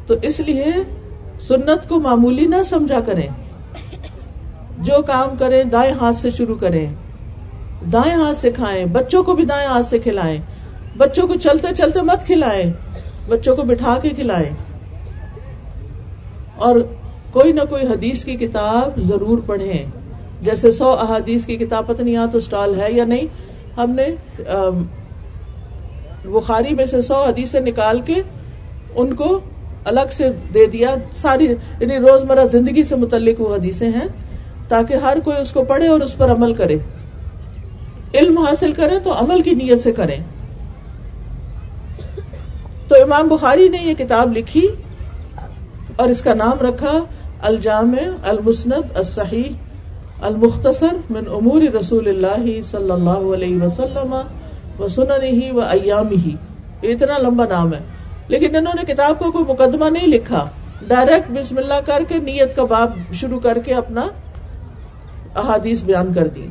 [0.07, 0.65] تو اس لیے
[1.41, 3.27] سنت کو معمولی نہ سمجھا کریں۔
[4.79, 6.87] جو کام کریں، دائیں ہاتھ سے شروع کریں۔
[7.93, 10.39] دائیں ہاتھ سے کھائیں، بچوں کو بھی دائیں ہاتھ سے کھلائیں۔
[10.97, 12.73] بچوں کو چلتے چلتے مت کھلائیں،
[13.29, 14.51] بچوں کو بٹھا کے کھلائیں۔
[16.57, 16.77] اور
[17.31, 19.87] کوئی نہ کوئی حدیث کی کتاب ضرور پڑھیں۔
[20.41, 23.27] جیسے سو احادیث کی کتاب، پتہ نہیں یہاں تو اسٹال ہے یا نہیں۔
[23.77, 24.07] ہم نے
[26.25, 28.15] بخاری میں سے سو حدیثیں نکال کے
[28.95, 29.41] ان کو
[29.85, 31.45] الگ سے دے دیا۔ ساری
[31.81, 34.09] یعنی روزمرہ زندگی سے متعلق وہ حدیثیں ہیں،
[34.69, 36.77] تاکہ ہر کوئی اس کو پڑھے اور اس پر عمل کرے۔
[38.15, 40.17] علم حاصل کریں تو عمل کی نیت سے کریں۔
[42.89, 44.69] تو امام بخاری نے یہ کتاب لکھی
[45.97, 46.99] اور اس کا نام رکھا،
[47.43, 49.53] الجامع المسند الصحیح
[50.21, 54.15] المختصر من امور رسول اللہ صلی اللہ علیہ وسلم۔
[54.79, 56.37] و سنن ہی و ایام ہی
[56.83, 57.81] اتنا لمبا نام ہے.
[58.29, 60.45] لیکن انہوں نے کتاب کو کوئی مقدمہ نہیں لکھا.
[60.89, 64.07] ڈائریکٹ بسم اللہ کر کے نیت کا باب شروع کر کے اپنا
[65.35, 66.47] احادیث بیان کر دی.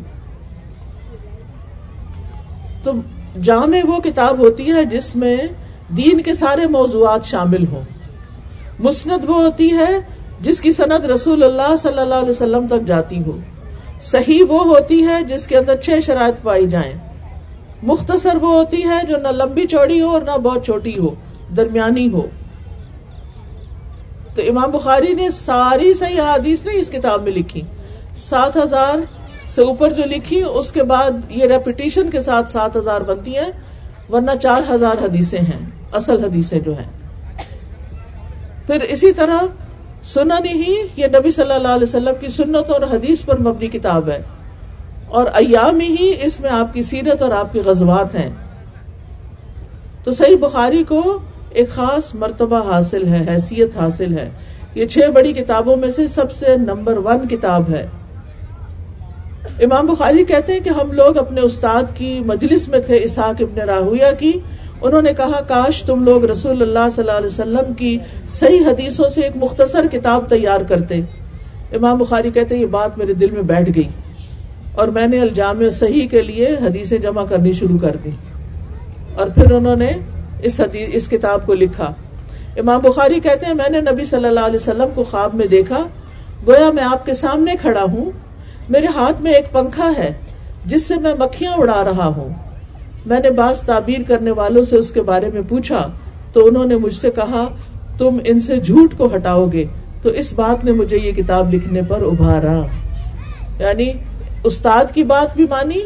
[2.84, 2.92] تو
[3.44, 5.38] جامع وہ کتاب ہوتی ہے جس میں
[5.98, 7.82] دین کے سارے موضوعات شامل ہوں.
[8.80, 10.00] مسند وہ ہوتی ہے
[10.42, 13.38] جس کی صنعت رسول اللہ صلی اللہ علیہ وسلم تک جاتی ہو.
[14.02, 16.94] صحیح وہ ہوتی ہے جس کے اندر چھ شرائط پائی جائیں.
[17.86, 21.16] مختصر وہ ہوتی ہے جو نہ لمبی چوڑی ہو اور نہ بہت چھوٹی ہو،
[21.58, 22.28] درمیانی ہو۔
[24.36, 27.62] تو امام بخاری نے ساری صحیح حادیث نے اس کتاب میں لکھی۔
[28.18, 28.96] سات ہزار
[29.56, 33.52] سے اوپر جو لکھی، اس کے بعد یہ ریپیٹیشن کے ساتھ سات ہزار بنتی ہیں،
[34.10, 36.92] ورنہ چار ہزار حدیثیں ہیں، اصل حدیثیں جو ہیں۔
[38.68, 39.38] پھر اسی طرح
[40.04, 44.10] سنن ہی یہ نبی صلی اللہ علیہ وسلم کی سنت اور حدیث پر مبنی کتاب
[44.10, 44.22] ہے۔
[45.14, 48.30] اور ایام ہی اس میں آپ کی سیرت اور آپ کی غزوات ہیں۔
[50.04, 54.30] تو صحیح بخاری کو ایک خاص مرتبہ حاصل ہے، حیثیت حاصل ہے۔
[54.76, 57.88] یہ چھ بڑی کتابوں میں سے سب سے نمبر ون کتاب ہے۔
[59.62, 63.62] امام بخاری کہتے ہیں کہ ہم لوگ اپنے استاد کی مجلس میں تھے، اسحاق ابن
[63.62, 64.32] راہویا کی۔
[64.82, 67.98] انہوں نے کہا، کاش تم لوگ رسول اللہ صلی اللہ علیہ وسلم کی
[68.30, 70.96] صحیح حدیثوں سے ایک مختصر کتاب تیار کرتے۔
[71.74, 73.88] امام بخاری کہتے یہ بات میرے دل میں بیٹھ گئی۔
[74.76, 78.10] اور میں نے الجام صحیح کے لیے حدیثیں جمع کرنی شروع کر دی۔
[79.16, 79.92] اور پھر انہوں نے
[80.42, 81.94] اس حدیث اس کتاب کو لکھا۔
[82.58, 85.88] امام بخاری کہتے ہیں، میں نے نبی صلی اللہ علیہ وسلم کو خواب میں دیکھا۔
[86.48, 88.12] گویا میں آپ کے سامنے کھڑا ہوں۔
[88.70, 90.14] میرے ہاتھ میں ایک پنکھا ہے،
[90.66, 92.30] جس سے میں مکھیاں اڑا رہا ہوں۔
[93.06, 95.92] میں نے بعض تعبیر کرنے والوں سے اس کے بارے میں پوچھا،
[96.34, 97.48] تو انہوں نے مجھ سے کہا،
[97.98, 99.66] تم ان سے جھوٹ کو ہٹاؤ گے۔
[100.02, 102.62] تو اس بات نے مجھے یہ کتاب لکھنے پر ابھارا۔
[103.60, 103.92] یعنی
[104.44, 105.80] استاد کی بات بھی مانی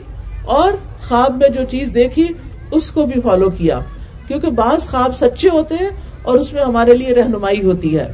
[0.46, 0.72] اور
[1.08, 2.28] خواب میں جو چیز دیکھی،
[2.72, 3.80] اس کو بھی فالو کیا۔
[4.28, 5.90] کیونکہ بعض خواب سچے ہوتے ہیں
[6.22, 8.08] اور اس میں ہمارے لیے رہنمائی ہوتی ہے۔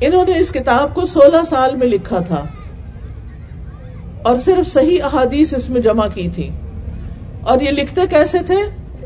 [0.00, 2.44] انہوں نے اس کتاب کو سولہ سال میں لکھا تھا۔
[4.22, 6.50] اور صرف صحیح احادیث اس میں جمع کی تھی
[7.40, 8.56] اور یہ لکھتے کیسے تھے؟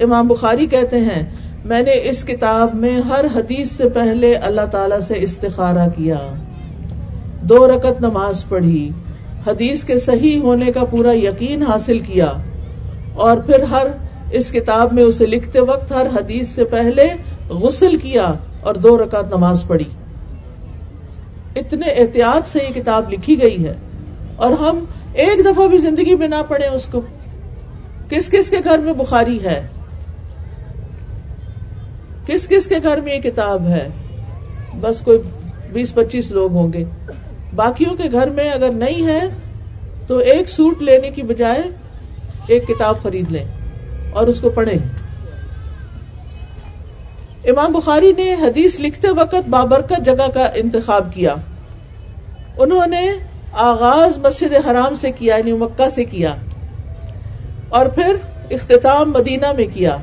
[0.03, 1.23] امام بخاری کہتے ہیں،
[1.65, 6.35] میں نے اس کتاب میں ہر حدیث سے پہلے اللہ تعالی سے استخارہ کیا۔
[7.51, 8.91] دو رکت نماز پڑھی،
[9.47, 12.33] حدیث کے صحیح ہونے کا پورا یقین حاصل کیا
[13.15, 13.87] اور پھر ہر
[14.31, 17.09] اس کتاب میں اسے لکھتے وقت ہر حدیث سے پہلے
[17.49, 19.85] غسل کیا اور دو رکعت نماز پڑھی۔
[21.57, 23.75] اتنے احتیاط سے یہ کتاب لکھی گئی ہے
[24.37, 27.01] اور ہم ایک دفعہ بھی زندگی میں نہ پڑھے اس کو۔
[28.09, 29.67] کس کس کے گھر میں بخاری ہے؟
[32.27, 33.89] کس کس کے گھر میں یہ کتاب ہے؟
[34.81, 35.19] بس کوئی
[35.73, 36.85] بیس پچیس لوگ ہوں گے۔
[37.55, 39.21] باقیوں کے گھر میں اگر نہیں ہے
[40.07, 41.63] تو ایک سوٹ لینے کی بجائے
[42.47, 43.45] ایک کتاب خرید لیں
[44.11, 44.79] اور اس کو پڑھیں۔
[47.45, 51.35] امام بخاری نے حدیث لکھتے وقت بابرکت جگہ کا انتخاب کیا۔
[52.57, 53.07] انہوں نے
[53.65, 56.35] آغاز مسجد حرام سے کیا یعنی مکہ سے کیا،
[57.69, 58.17] اور پھر
[58.51, 59.97] اختتام مدینہ میں کیا۔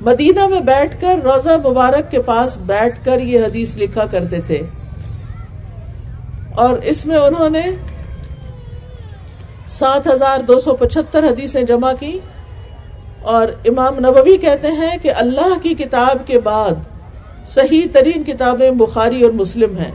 [0.00, 4.60] مدینہ میں بیٹھ کر روزہ مبارک کے پاس بیٹھ کر یہ حدیث لکھا کرتے تھے۔
[6.54, 7.62] اور اس میں انہوں نے
[9.68, 12.18] سات ہزار دو سو پچہتر حدیثیں جمع کی
[13.22, 16.70] اور امام نبوی کہتے ہیں کہ اللہ کی کتاب کے بعد
[17.46, 19.90] صحیح ترین کتابیں بخاری اور مسلم ہیں۔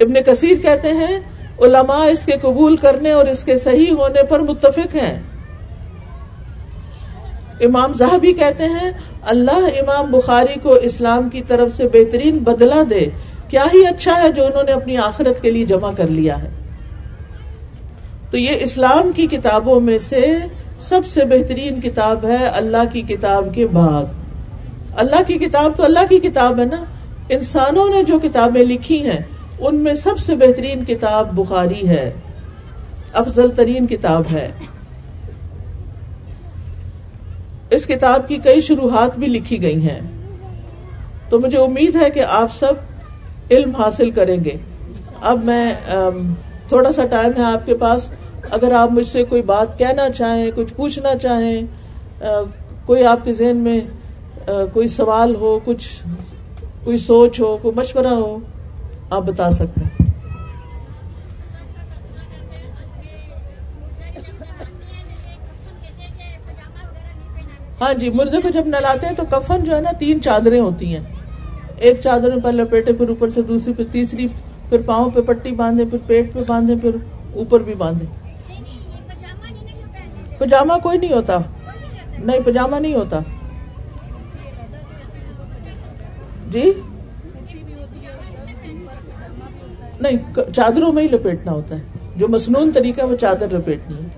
[0.00, 1.20] ابن کثیر کہتے ہیں،
[1.58, 5.22] علماء اس کے قبول کرنے اور اس کے صحیح ہونے پر متفق ہیں۔
[7.60, 8.90] امام زہبی کہتے ہیں،
[9.22, 13.06] اللہ امام بخاری کو اسلام کی طرف سے بہترین بدلہ دے
[13.48, 16.48] کیا ہی اچھا ہے جو انہوں نے اپنی آخرت کے لیے جمع کر لیا ہے؟
[18.30, 20.38] تو یہ اسلام کی کتابوں میں سے
[20.78, 24.04] سب سے بہترین کتاب ہے اللہ کی کتاب کے بعد۔
[24.96, 26.84] اللہ کی کتاب تو اللہ کی کتاب ہے نا؟
[27.28, 29.18] انسانوں نے جو کتابیں لکھی ہیں،
[29.58, 32.12] ان میں سب سے بہترین کتاب بخاری ہے۔
[33.12, 34.50] افضل ترین کتاب ہے۔
[37.70, 40.00] اس کتاب کی کئی شروحات بھی لکھی گئی ہیں۔
[41.28, 42.72] تو مجھے امید ہے کہ آپ سب
[43.50, 44.56] علم حاصل کریں گے۔
[45.20, 45.72] اب میں
[46.68, 48.10] تھوڑا سا ٹائم ہے آپ کے پاس۔
[48.50, 51.62] اگر آپ مجھ سے کوئی بات کہنا چاہیں، کچھ پوچھنا چاہیں
[52.86, 53.80] کوئی آپ کے ذہن میں
[54.72, 55.88] کوئی سوال ہو، کچھ،
[56.84, 58.38] کوئی سوچ ہو، کوئی مشورہ ہو،
[59.10, 59.96] آپ بتا سکتے ہیں۔
[67.80, 70.94] ہاں جی مردے کو جب نلاتے ہیں تو کفن جو ہے نا، تین چادریں ہوتی
[70.94, 71.04] ہیں۔
[71.80, 74.26] ایک چادر میں پہلے پیٹے پھر اوپر سے دوسری پھر تیسری
[74.68, 76.90] پھر پاؤں پہ پٹی باندھے پھر پیٹ پہ باندھے پھر
[77.34, 78.06] اوپر بھی باندھے۔
[80.38, 81.38] پجامہ کوئی نہیں ہوتا۔
[82.18, 83.18] نہیں پجامہ نہیں ہوتا۔
[86.50, 86.72] جی؟
[90.00, 91.80] نہیں چادروں میں ہی لپیٹنا ہوتا ہے۔
[92.16, 94.08] جو مصنون طریقہ وہ چادر لپیٹنی ہے۔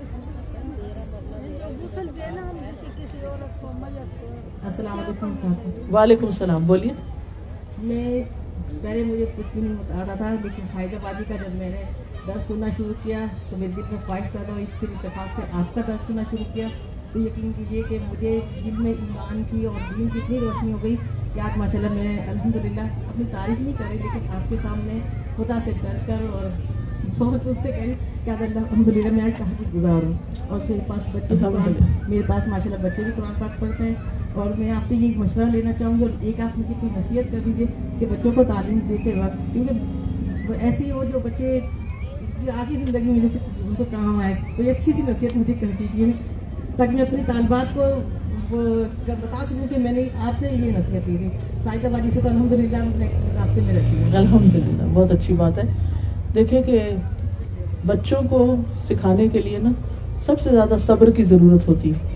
[4.64, 5.32] السلام علیکم
[5.94, 7.19] وعلیکم السلام بولیے۔
[7.82, 8.22] میں
[8.82, 11.82] پہلے مجھے کچھ بھی نہیں آتا تھا، لیکن فائدہ بازی کا جب میں نے
[12.26, 13.18] درد سننا شروع کیا
[13.50, 16.54] تو میرے دل میں خواہش پیدا ہوئی پھر اتفاق سے آپ کا درد سننا شروع
[16.54, 16.68] کیا۔
[17.12, 20.78] تو یقین کیجیے کہ مجھے دل میں ایمان کی اور دین کی اتنی روشنی ہو
[20.82, 20.96] گئی
[21.34, 24.98] کہ آج ماشاء اللہ میں الحمد للہ اپنی تعریف نہیں کری لیکن آپ کے سامنے
[25.36, 26.48] خدا سے ڈر کر اور
[27.18, 30.12] بہت اس سے کہیں کہ اللہ الحمد للہ میں آج کہاں چیز گزاروں
[30.48, 31.34] اور میرے پاس بچے
[32.08, 33.94] میرے پاس ماشاء اللہ بچے بھی قرآن پاک پڑھتے ہیں۔
[34.34, 37.32] اور میں آپ سے یہ مشورہ لینا چاہوں گی اور ایک آپ مجھے کوئی نصیحت
[37.32, 37.66] کر دیجیے
[37.98, 41.58] کہ بچوں کو تعلیم دیتے وقت، کیونکہ ایسی ہو جو بچے
[42.56, 46.06] آگے زندگی میں جیسے ان کو کام آئے، کوئی اچھی سی نصیحت مجھے کر دیجیے
[46.76, 47.82] تاکہ میں اپنی طالبات کو
[49.06, 51.28] بتا سکوں کہ میں نے آپ سے یہ نصیحت دی تھی۔
[51.64, 52.76] سائیکہ بازی سے تو الحمد للہ
[53.34, 55.62] رابطے میں رہتی ہوں۔ الحمد للہ بہت اچھی بات ہے۔
[56.34, 56.78] دیکھیں کہ
[57.86, 58.54] بچوں کو
[58.88, 59.70] سکھانے کے لیے نا
[60.26, 62.09] سب سے زیادہ صبر کی ضرورت ہوتی ہے۔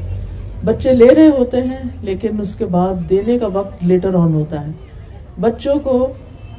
[0.64, 4.66] بچے لے رہے ہوتے ہیں، لیکن اس کے بعد دینے کا وقت لیٹر آن ہوتا
[4.66, 4.72] ہے۔
[5.40, 6.12] بچوں کو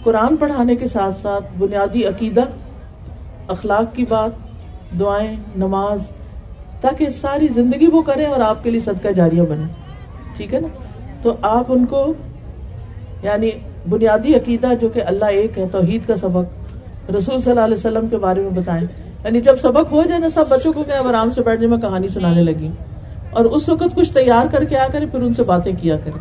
[0.03, 2.41] قرآن پڑھانے کے ساتھ ساتھ بنیادی عقیدہ،
[3.47, 4.31] اخلاق کی بات،
[4.99, 5.99] دعائیں، نماز،
[6.81, 9.63] تاکہ ساری زندگی وہ کریں اور آپ کے لیے صدقہ جاریہ بنے۔
[10.37, 10.67] ٹھیک ہے نا؟
[11.21, 12.13] تو آپ ان کو
[13.23, 13.49] یعنی
[13.89, 16.73] بنیادی عقیدہ جو کہ اللہ ایک ہے، توحید کا سبق،
[17.15, 18.85] رسول صلی اللہ علیہ وسلم کے بارے میں بتائیں۔
[19.25, 21.77] یعنی جب سبق ہو جائے نا، سب بچوں کو کہ آرام سے بیٹھ جائے، میں
[21.77, 22.69] کہانی سنانے لگی۔
[23.35, 26.19] اور اس وقت کچھ تیار کر کے آ کرے پھر ان سے باتیں کیا کرے۔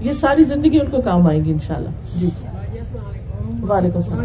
[0.00, 2.28] یہ ساری زندگی ان کو کام آئیں گی ان شاء اللہ جی
[3.68, 4.20] وعلیکم السلام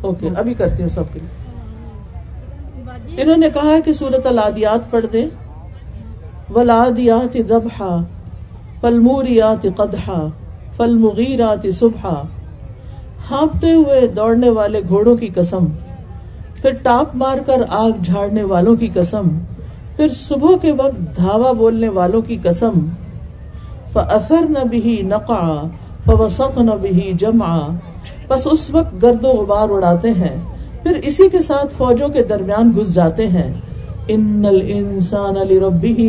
[0.00, 1.46] اوکے ابھی کرتی ہوں سب کے لیے۔
[3.22, 5.28] انہوں نے کہا کہ سورت الادیات پڑھ دیں۔
[6.52, 8.02] ولادیات ذبحا
[8.80, 10.26] فلموریات قدحا
[10.76, 12.22] فلمغیرات صبح
[13.30, 15.66] ہانپتے ہوئے دوڑنے والے گھوڑوں کی قسم،
[16.62, 19.28] پھر ٹاپ مار کر آگ جھاڑنے والوں کی قسم،
[19.96, 22.86] پھر صبح کے وقت دھاوا بولنے والوں کی قسم
[23.92, 25.42] فر نہ بھی نقا
[26.06, 27.56] فوسط نہ بھی جمع
[28.28, 30.36] بس اس وقت گرد و غبار اڑاتے ہیں،
[30.82, 33.52] پھر اسی کے ساتھ فوجوں کے درمیان گھس جاتے ہیں۔
[34.08, 35.58] ان الانسان علی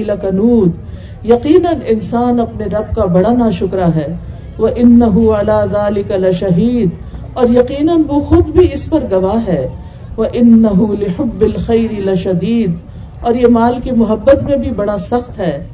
[0.04, 0.72] لکنود
[1.24, 4.08] یقیناً انسان اپنے رب کا بڑا نا شکرا ہے۔
[4.60, 5.00] وہ ان
[5.72, 6.90] ذالک لشہید
[7.34, 9.68] اور یقیناً وہ خود بھی اس پر گواہ ہے۔
[10.18, 10.62] وہ ان
[11.00, 12.72] لحب الخیر لشدید
[13.22, 15.68] اور یہ مال کی محبت میں بھی بڑا سخت ہے۔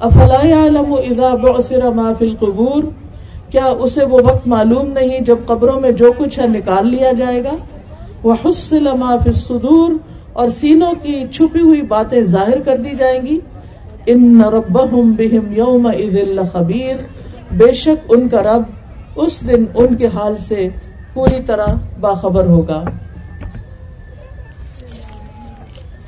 [0.00, 2.84] افلا يعلم اذا بعثر ما في القبور؟
[3.50, 7.44] کیا اسے وہ وقت معلوم نہیں جب قبروں میں جو کچھ ہے نکال لیا جائے
[7.44, 7.52] گا؟
[8.22, 9.92] وہ حسل ما في الصدور
[10.32, 13.38] اور سینوں کی چھپی ہوئی باتیں ظاہر کر دی جائیں گی۔
[14.06, 15.90] ان ربہم بہم یوم
[16.52, 16.96] خبیر
[17.50, 18.62] بے شک ان کا رب
[19.16, 20.68] اس دن ان کے حال سے
[21.12, 21.66] پوری طرح
[22.00, 22.82] باخبر ہوگا۔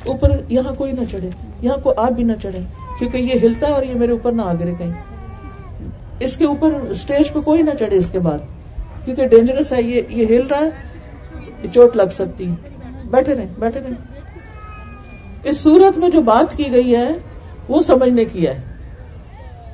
[0.07, 2.59] اوپر یہاں کوئی نہ چڑھے، یہاں کوئی آپ بھی نہ چڑھے،
[2.99, 4.93] کیونکہ یہ ہلتا ہے اور یہ میرے اوپر نہ آگرے کہیں۔
[6.21, 8.39] اس کے اوپر اسٹیج پہ کوئی نہ چڑھے اس کے بعد،
[9.05, 10.71] کیونکہ ڈینجرس ہے، یہ یہ ہل رہا ہے،
[11.63, 12.47] یہ چوٹ لگ سکتی۔
[13.05, 13.93] بیٹھے رہے بیٹھے رہے
[15.45, 17.09] اس صورت میں جو بات کی گئی ہے،
[17.69, 18.59] وہ سمجھنے کی ہے۔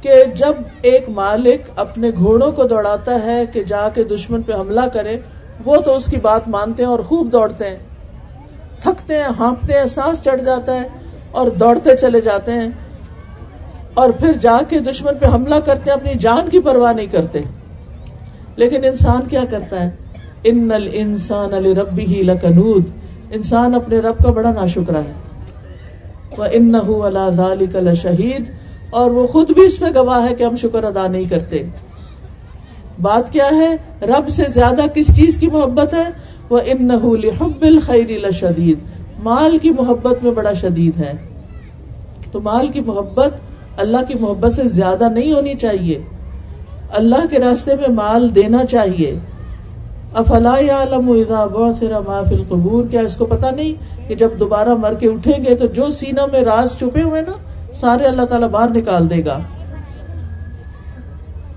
[0.05, 4.81] کہ جب ایک مالک اپنے گھوڑوں کو دوڑاتا ہے کہ جا کے دشمن پہ حملہ
[4.93, 5.17] کرے،
[5.64, 7.79] وہ تو اس کی بات مانتے ہیں اور خوب دوڑتے ہیں۔
[8.81, 10.88] تھکتے ہیں، ہانپتے ہیں، سانس چڑھ جاتا ہے
[11.31, 12.69] اور دوڑتے چلے جاتے ہیں۔
[13.95, 17.38] اور پھر جا کے دشمن پہ حملہ کرتے ہیں، اپنی جان کی پرواہ نہیں کرتے۔
[18.57, 19.90] لیکن انسان کیا کرتا ہے؟
[20.45, 22.85] ان نل انسان علی ربی ہی لکنود
[23.31, 25.12] انسان اپنے رب کا بڑا نا شکرا ہے۔
[26.38, 28.63] وہ ان نہ شہید
[28.94, 31.62] اور وہ خود بھی اس میں گواہ ہے کہ ہم شکر ادا نہیں کرتے۔
[33.02, 36.11] بات کیا ہے؟ رب سے زیادہ کس چیز کی محبت ہے؟
[36.50, 38.78] وہ ان نحب الخیر شدید
[39.22, 41.12] مال کی محبت میں بڑا شدید ہے۔
[42.33, 43.30] تو مال کی محبت
[43.76, 46.02] اللہ کی محبت سے زیادہ نہیں ہونی چاہیے۔
[46.94, 49.18] اللہ کے راستے میں مال دینا چاہیے۔
[50.14, 53.74] افلا عالم القبور؟ کیا اس کو پتا نہیں
[54.09, 57.33] کہ جب دوبارہ مر کے اٹھیں گے تو جو سینوں میں راز چھپے ہوئے نا
[57.75, 59.39] سارے اللہ تعالیٰ باہر نکال دے گا۔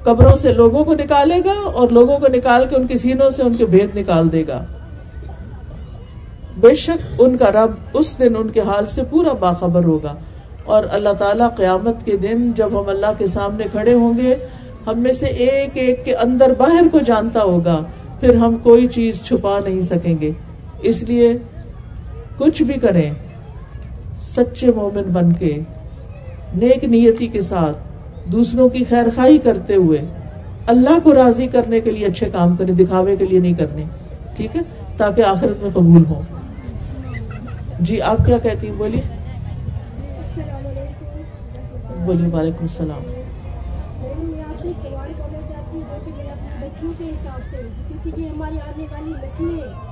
[0.04, 3.44] قبروں سے لوگوں کو نکالے گا اور لوگوں کو نکال کے ان کے سینوں سے
[3.44, 4.66] ان کے بھید نکال دے گا۔
[6.58, 10.16] بے شک ان کا رب اس دن ان کے حال سے پورا باخبر ہوگا۔
[10.66, 14.36] اور اللہ تعالیٰ قیامت کے دن جب ہم اللہ کے سامنے کھڑے ہوں گے،
[14.88, 17.84] ہم میں سے ایک ایک کے اندر باہر کو جانتا ہوگا،
[18.20, 20.32] پھر ہم کوئی چیز چھپا نہیں سکیں گے۔
[20.82, 21.38] اس لیے
[22.38, 23.14] کچھ بھی کریں،
[24.20, 25.60] سچے مومن بن کے
[26.56, 27.78] نیک نیتی کے ساتھ
[28.32, 30.06] دوسروں کی خیر خائی کرتے ہوئے
[30.68, 33.84] اللہ کو راضی کرنے کے لیے اچھے کام کرے دکھاوے کے لیے نہیں کرنے،
[34.36, 34.62] ٹھیک ہے؟
[34.98, 36.22] تاکہ آخرت میں قبول ہو
[37.80, 39.02] جی آپ کیا کہتی ہیں؟ بولیے۔
[42.06, 43.04] بولیے، وعلیکم السلام۔
[46.82, 49.87] کیونکہ یہ ہماری آنے والی نسلیں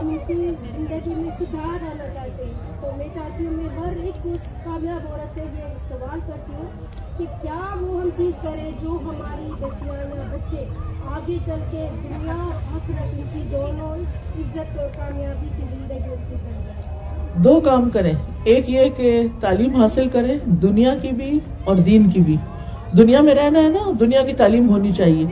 [0.00, 4.20] ہم ان زندگی میں سدھار آنا چاہتے ہیں۔ تو میں چاہتی ہوں، میں ہر ایک
[4.24, 6.66] اس کامیاب عورت سے یہ سوال کرتی ہوں
[7.18, 10.64] کہ کیا وہ ہم چیز کریں جو ہماری بچیاں یا بچے
[11.06, 13.96] آگے چل کے دنیا آخرت ان کی دونوں
[14.38, 16.82] عزت اور کامیابی کی زندگی ان کی بن جائے۔
[17.34, 18.12] دو کام کریں۔
[18.44, 22.36] ایک یہ کہ تعلیم حاصل کریں دنیا کی بھی اور دین کی بھی۔
[22.98, 25.26] دنیا میں رہنا ہے نا، دنیا کی تعلیم ہونی چاہیے۔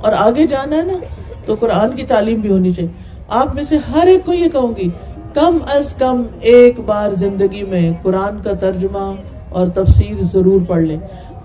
[0.00, 0.92] اور آگے جانا ہے نا،
[1.44, 4.76] تو قرآن کی تعلیم بھی ہونی چاہیے۔ آپ میں سے ہر ایک کو یہ کہوں
[4.76, 4.88] گی،
[5.34, 9.12] کم از کم ایک بار زندگی میں قرآن کا ترجمہ
[9.48, 10.96] اور تفسیر ضرور پڑھ لیں۔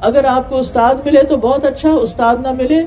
[0.01, 2.85] اگر آپ کو استاد ملے تو بہت اچھا استاد نہ ملے،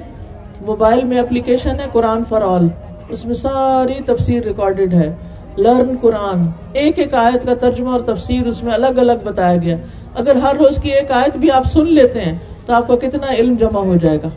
[0.66, 2.68] موبائل میں اپلیکیشن ہے قرآن فار آل۔
[3.08, 5.14] اس میں ساری تفسیر ریکارڈیڈ ہے۔
[5.58, 9.76] لرن قرآن، ایک ایک آیت کا ترجمہ اور تفسیر اس میں الگ الگ بتایا گیا۔
[10.14, 13.34] اگر ہر روز کی ایک آیت بھی آپ سن لیتے ہیں تو آپ کا کتنا
[13.34, 14.28] علم جمع ہو جائے گا۔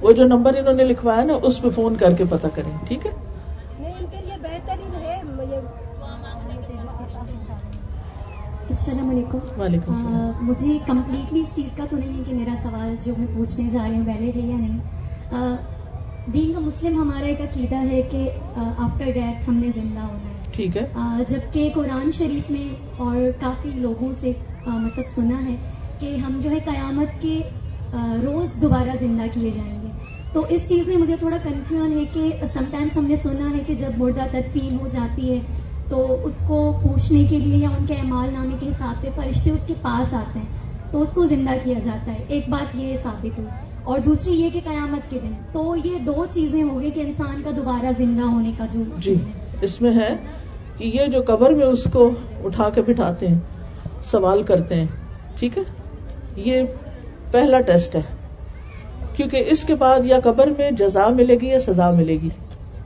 [0.00, 3.06] وہ جو نمبر انہوں نے لکھوایا نا اس پہ فون کر کے پتا کریں ٹھیک
[3.06, 3.10] ہے؟
[8.70, 12.96] السلام علیکم۔ وعلیکم السلام۔ مجھے کمپلیٹلی اس چیز کا تو نہیں ہے کہ میرا سوال
[13.04, 14.78] جو میں پوچھنے جا رہی ہوں ویلڈ ہے یا نہیں۔
[16.32, 20.52] دین کا مسلم ہمارا ایک عقیدہ ہے کہ آفٹر ڈیتھ ہم نے زندہ ہونا ہے۔
[20.52, 20.86] ٹھیک ہے۔
[21.28, 24.32] جبکہ قرآن شریف میں اور کافی لوگوں سے
[24.66, 25.56] مطلب سنا ہے
[26.02, 27.40] کہ ہم جو ہے قیامت کے
[27.94, 29.86] روز دوبارہ زندہ کیے جائیں گے۔
[30.32, 33.62] تو اس چیز میں مجھے تھوڑا کنفیوژن ہے کہ سم ٹائمس ہم نے سنا ہے
[33.66, 35.38] کہ جب مردہ تدفین ہو جاتی ہے،
[35.88, 39.50] تو اس کو پوچھنے کے لیے یا ان کے اعمال نامے کے حساب سے فرشتے
[39.50, 40.46] اس کے پاس آتے ہیں،
[40.92, 43.48] تو اس کو زندہ کیا جاتا ہے۔ ایک بات یہ ثابت ہوئی۔
[43.84, 47.42] اور دوسری یہ کہ قیامت کے دن۔ تو یہ دو چیزیں ہوں گی کہ انسان
[47.44, 49.14] کا دوبارہ زندہ ہونے کا جو جی
[49.60, 50.16] اس میں ہے
[50.76, 52.10] کہ یہ جو قبر میں اس کو
[52.44, 53.38] اٹھا کے بٹھاتے ہیں،
[54.04, 54.86] سوال کرتے ہیں،
[55.36, 55.81] ٹھیک ہے؟
[56.36, 56.62] یہ
[57.30, 58.00] پہلا ٹیسٹ ہے۔
[59.16, 62.28] کیونکہ اس کے بعد یا قبر میں جزا ملے گی یا سزا ملے گی۔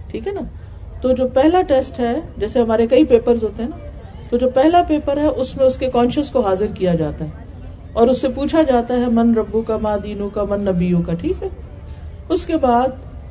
[0.09, 0.41] ٹھیک ہے نا؟
[1.01, 3.87] تو جو پہلا ٹیسٹ ہے، جیسے ہمارے کئی پیپر ہوتے ہیں نا،
[4.31, 7.31] تو جو پہلا پیپر ہے، اس میں اس کے کانشیس کو حاضر کیا جاتا ہے۔
[7.93, 11.13] اور اس سے پوچھا جاتا ہے، من ربو کا ماں دینو کا، من نبیو کا،
[11.15, 11.49] ٹھیک ہے؟
[12.29, 12.89] اس کے بعد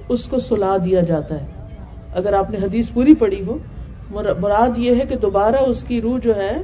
[0.10, 1.46] اس کو سلا دیا جاتا ہے۔
[2.14, 3.58] اگر آپ نے حدیث پوری پڑی ہو
[4.12, 6.62] مراد یہ ہے کہ دوبارہ اس کی روح جو ہے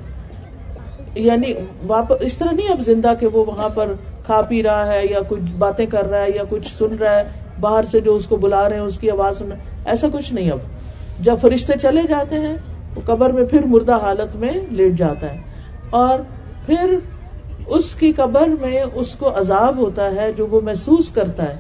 [1.16, 1.54] یعنی
[1.88, 3.94] واپس اس طرح نہیں اب زندہ کہ وہ وہاں پر
[4.26, 7.24] کھا پی رہا ہے یا کچھ باتیں کر رہا ہے یا کچھ سن رہا ہے،
[7.60, 9.50] باہر سے جو اس کو بلا رہے ہیں، اس کی آواز سن
[9.86, 10.60] ایسا کچھ نہیں اب۔
[11.20, 12.58] جب فرشتے چلے جاتے ہیں،
[12.96, 15.38] وہ قبر میں پھر مردہ حالت میں لیٹ جاتا ہے۔
[15.90, 16.20] اور
[16.66, 16.98] پھر
[17.68, 21.58] اس کی قبر میں اس کو عذاب ہوتا ہے جو وہ محسوس کرتا ہے۔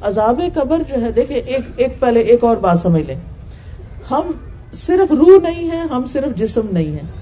[0.00, 3.16] عذاب قبر جو ہے، دیکھیں، ایک ایک پہلے ایک اور بات سمجھ لیں۔
[4.10, 4.30] ہم
[4.72, 7.21] صرف روح نہیں ہے ہم صرف جسم نہیں ہے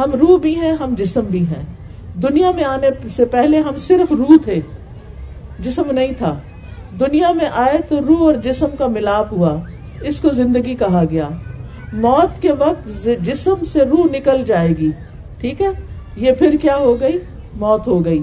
[0.00, 1.62] ہم روح بھی ہیں، ہم جسم بھی ہیں۔
[2.14, 4.60] دنیا میں آنے سے پہلے ہم صرف روح تھے،
[5.58, 6.38] جسم نہیں تھا۔
[7.00, 9.58] دنیا میں آئے تو روح اور جسم کا ملاپ ہوا،
[10.00, 11.28] اس کو زندگی کہا گیا۔
[11.92, 14.90] موت کے وقت جسم سے روح نکل جائے گی،
[15.40, 15.70] ٹھیک ہے؟
[16.16, 17.18] یہ پھر کیا ہو گئی؟
[17.54, 18.22] موت ہو گئی۔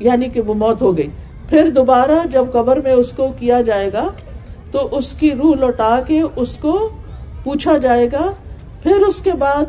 [0.00, 1.08] یعنی کہ وہ موت ہو گئی۔
[1.48, 4.10] پھر دوبارہ جب قبر میں اس کو کیا جائے گا،
[4.70, 6.88] تو اس کی روح لوٹا کے اس کو
[7.42, 8.30] پوچھا جائے گا۔
[8.82, 9.62] پھر اس کے بعد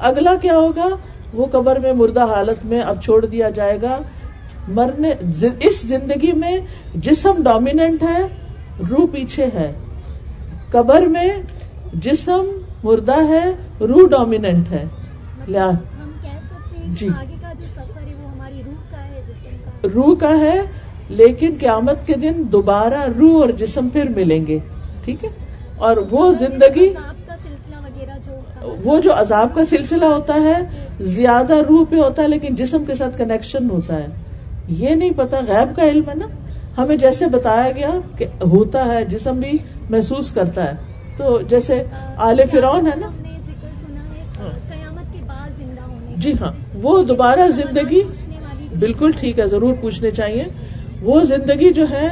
[0.00, 0.88] اگلا کیا ہوگا؟
[1.34, 3.98] وہ قبر میں مردہ حالت میں اب چھوڑ دیا جائے گا۔
[4.68, 5.12] مرنے
[5.60, 6.56] اس زندگی میں
[6.94, 8.22] جسم ڈومیننٹ ہے،
[8.90, 9.72] روح پیچھے ہے۔
[10.70, 11.28] قبر میں
[11.94, 12.44] جسم
[12.82, 14.84] مردہ ہے، روح ڈومیننٹ ہے۔
[15.46, 15.70] لیا
[16.86, 17.08] جی۔
[19.94, 20.62] روح کا ہے،
[21.08, 24.58] لیکن قیامت کے دن دوبارہ روح اور جسم پھر ملیں گے،
[25.04, 25.28] ٹھیک ہے؟
[25.76, 26.94] اور وہ زندگی
[28.84, 30.62] وہ جو عذاب کا سلسلہ ہوتا ہے،
[31.00, 34.06] زیادہ روح پہ ہوتا ہے، لیکن جسم کے ساتھ کنیکشن ہوتا ہے۔
[34.68, 36.26] یہ نہیں پتا، غیب کا علم ہے نا۔
[36.78, 39.58] ہمیں جیسے بتایا گیا کہ ہوتا ہے، جسم بھی
[39.90, 40.72] محسوس کرتا ہے۔
[41.16, 41.84] تو جیسے
[42.16, 43.06] آل فرون ہے نا۔
[46.16, 46.52] جی ہاں
[46.82, 48.02] وہ دوبارہ زندگی،
[48.78, 50.44] بالکل ٹھیک ہے، ضرور پوچھنے چاہیے۔
[51.02, 52.08] وہ زندگی جو ہے،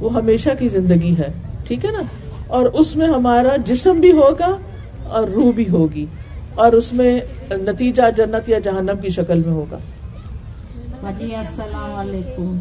[0.00, 1.28] وہ ہمیشہ کی زندگی ہے۔
[1.66, 2.02] ٹھیک ہے نا۔
[2.46, 4.56] اور اس میں ہمارا جسم بھی ہوگا
[5.12, 6.06] اور روح بھی ہوگی
[6.54, 9.78] اور اس میں نتیجہ جنت یا جہنم کی شکل میں ہوگا۔
[11.18, 12.56] جی السلام علیکم۔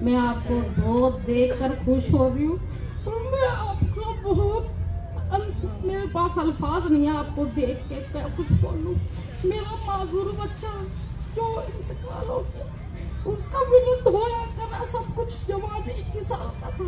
[0.00, 2.56] میں آپ کو بہت دیکھ کر خوش ہو رہی ہوں۔
[3.06, 4.66] میں آپ کو بہت
[5.84, 8.94] میرے پاس الفاظ نہیں ہے آپ کو دیکھ کے کیا کچھ بولوں۔
[9.44, 10.66] میرا معذور بچہ
[11.36, 12.64] جو انتقال ہو گیا
[13.24, 16.84] اس کا بھی دھویا کرا سب کچھ جواب ایک ہی سال کا تھا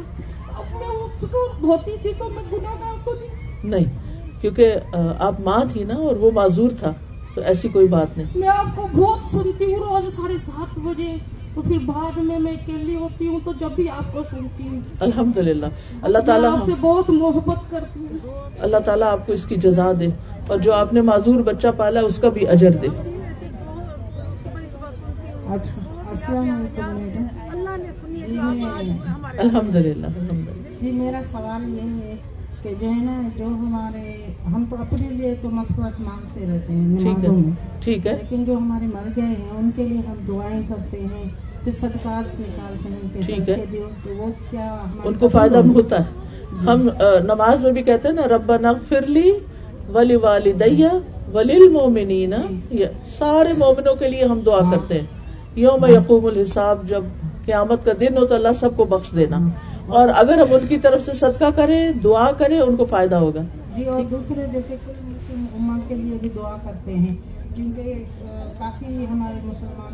[0.59, 4.04] اب میں اس کو دھوتی تھی تو میں گناہ گار تو نہیں۔ نہیں
[4.45, 6.93] کیونکہ آپ ماں تھی نا اور وہ معذور تھا
[7.35, 11.15] تو ایسی کوئی بات نہیں۔ میں آپ کو بہت سنتی ہوں روز ساڑھے سات بجے
[11.55, 14.81] تو پھر بعد میں میں اکیلی ہوتی ہوں تو جب بھی آپ کو سنتی ہوں۔
[15.01, 15.67] الحمد للہ
[16.03, 19.91] اللہ تعالیٰ آپ سے بہت محبت کرتی ہوں۔ اللہ تعالیٰ آپ کو اس کی جزا
[20.01, 20.09] دے
[20.47, 22.89] اور جو آپ نے معذور بچہ پالا اس کا بھی اجر دے۔
[29.39, 30.07] الحمد للہ
[30.81, 32.15] جی میرا سوال یہ ہے
[32.65, 36.83] کہ جو ہے نا جو ہمارے ہم تو اپنے لیے تو مفرت مانگتے رہتے ہیں
[36.83, 40.63] نمازوں میں۔ ٹھیک ہے۔ لیکن جو ہمارے مر گئے ہیں ان کے لیے ہم دعائیں
[40.69, 41.25] کرتے ہیں
[41.65, 43.65] پھر صدقات نکالتے ہیں ٹھیک ہے۔
[44.05, 46.05] تو وہ کیا ان کو فائدہ ہوتا ہے۔
[46.67, 46.89] ہم
[47.25, 49.33] نماز میں بھی کہتے ہیں نا ربا نغفر لی
[49.93, 50.87] ولی والدیہ
[51.35, 52.33] ولیل مومنین
[53.19, 55.07] سارے مومنوں کے لیے ہم دعا کرتے ہیں۔
[55.55, 57.05] یوم یقوم الحساب جب
[57.45, 59.39] قیامت کا دن ہو تو اللہ سب کو بخش دینا۔
[59.87, 63.41] اور اگر ہم ان کی طرف سے صدقہ کریں دعا کریں ان کو فائدہ ہوگا۔
[63.77, 64.75] جی اور دوسرے جیسے
[65.33, 67.15] اما کے لیے بھی دعا کرتے ہیں
[67.55, 68.05] کیونکہ
[68.59, 69.93] کافی ہمارے مسلمان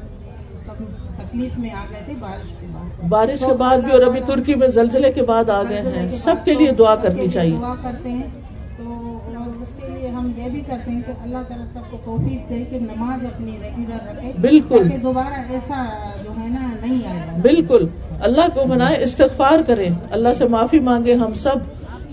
[0.66, 0.82] سب
[1.16, 4.55] تکلیف میں آ گئے تھے بارش کے بعد۔ بارش کے بعد بھی اور ابھی ترکی
[4.55, 8.09] میں زلزلے کے بعد آ گئے ہیں۔ سب کے لیے دعا کرنی چاہیے۔ دعا کرتے
[8.09, 8.28] ہیں
[8.76, 9.18] تو
[9.62, 12.64] اس کے لیے ہم یہ بھی کرتے ہیں کہ اللہ تعالیٰ سب کو توفیق دے
[12.70, 15.85] کہ نماز اپنی ریگولر رکھے بالکل۔ دوبارہ ایسا
[16.24, 17.87] جو ہے نا نہیں آئے بالکل۔
[18.20, 21.57] اللہ کو منائے استغفار کریں۔ اللہ سے معافی مانگے ہم سب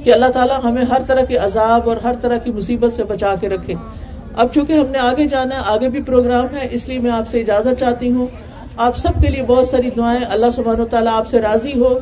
[0.04, 3.36] کہ اللہ تعالیٰ ہمیں ہر طرح کے عذاب اور ہر طرح کی مصیبت سے بچا
[3.42, 3.74] کے رکھے۔
[4.38, 7.30] اب چونکہ ہم نے آگے جانا ہے آگے بھی پروگرام ہے اس لیے میں آپ
[7.30, 8.28] سے اجازت چاہتی ہوں۔
[8.78, 12.00] آپ سب کے لیے بہت ساری دعائیں۔ اللہ سبحانہ تعالیٰ آپ سے راضی ہو۔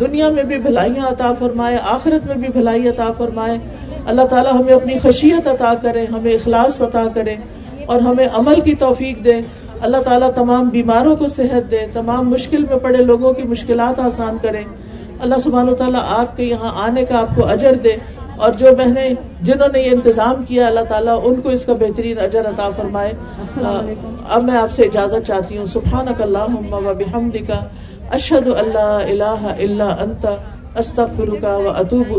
[0.00, 3.58] دنیا میں بھی بھلائیاں عطا فرمائے آخرت میں بھی بھلائی عطا فرمائے۔
[4.06, 7.36] اللہ تعالیٰ ہمیں اپنی خشیت عطا کرے ہمیں اخلاص عطا کرے
[7.86, 9.34] اور ہمیں عمل کی توفیق دے۔
[9.80, 14.36] اللہ تعالیٰ تمام بیماروں کو صحت دے تمام مشکل میں پڑے لوگوں کی مشکلات آسان
[14.42, 14.62] کرے۔
[15.20, 17.92] اللہ سبحانہ تعالیٰ آپ کے یہاں آنے کا آپ کو اجر دے
[18.36, 19.10] اور جو بہنیں
[19.42, 23.12] جنہوں نے یہ انتظام کیا اللہ تعالیٰ ان کو اس کا بہترین اجر عطا فرمائے۔
[24.28, 27.64] اب میں آپ سے اجازت چاہتی ہوں۔ سبحان اللہ بحمد کا
[28.12, 30.26] اشد اللہ اللہ اللہ انت
[30.78, 32.18] استغفرک و اطوب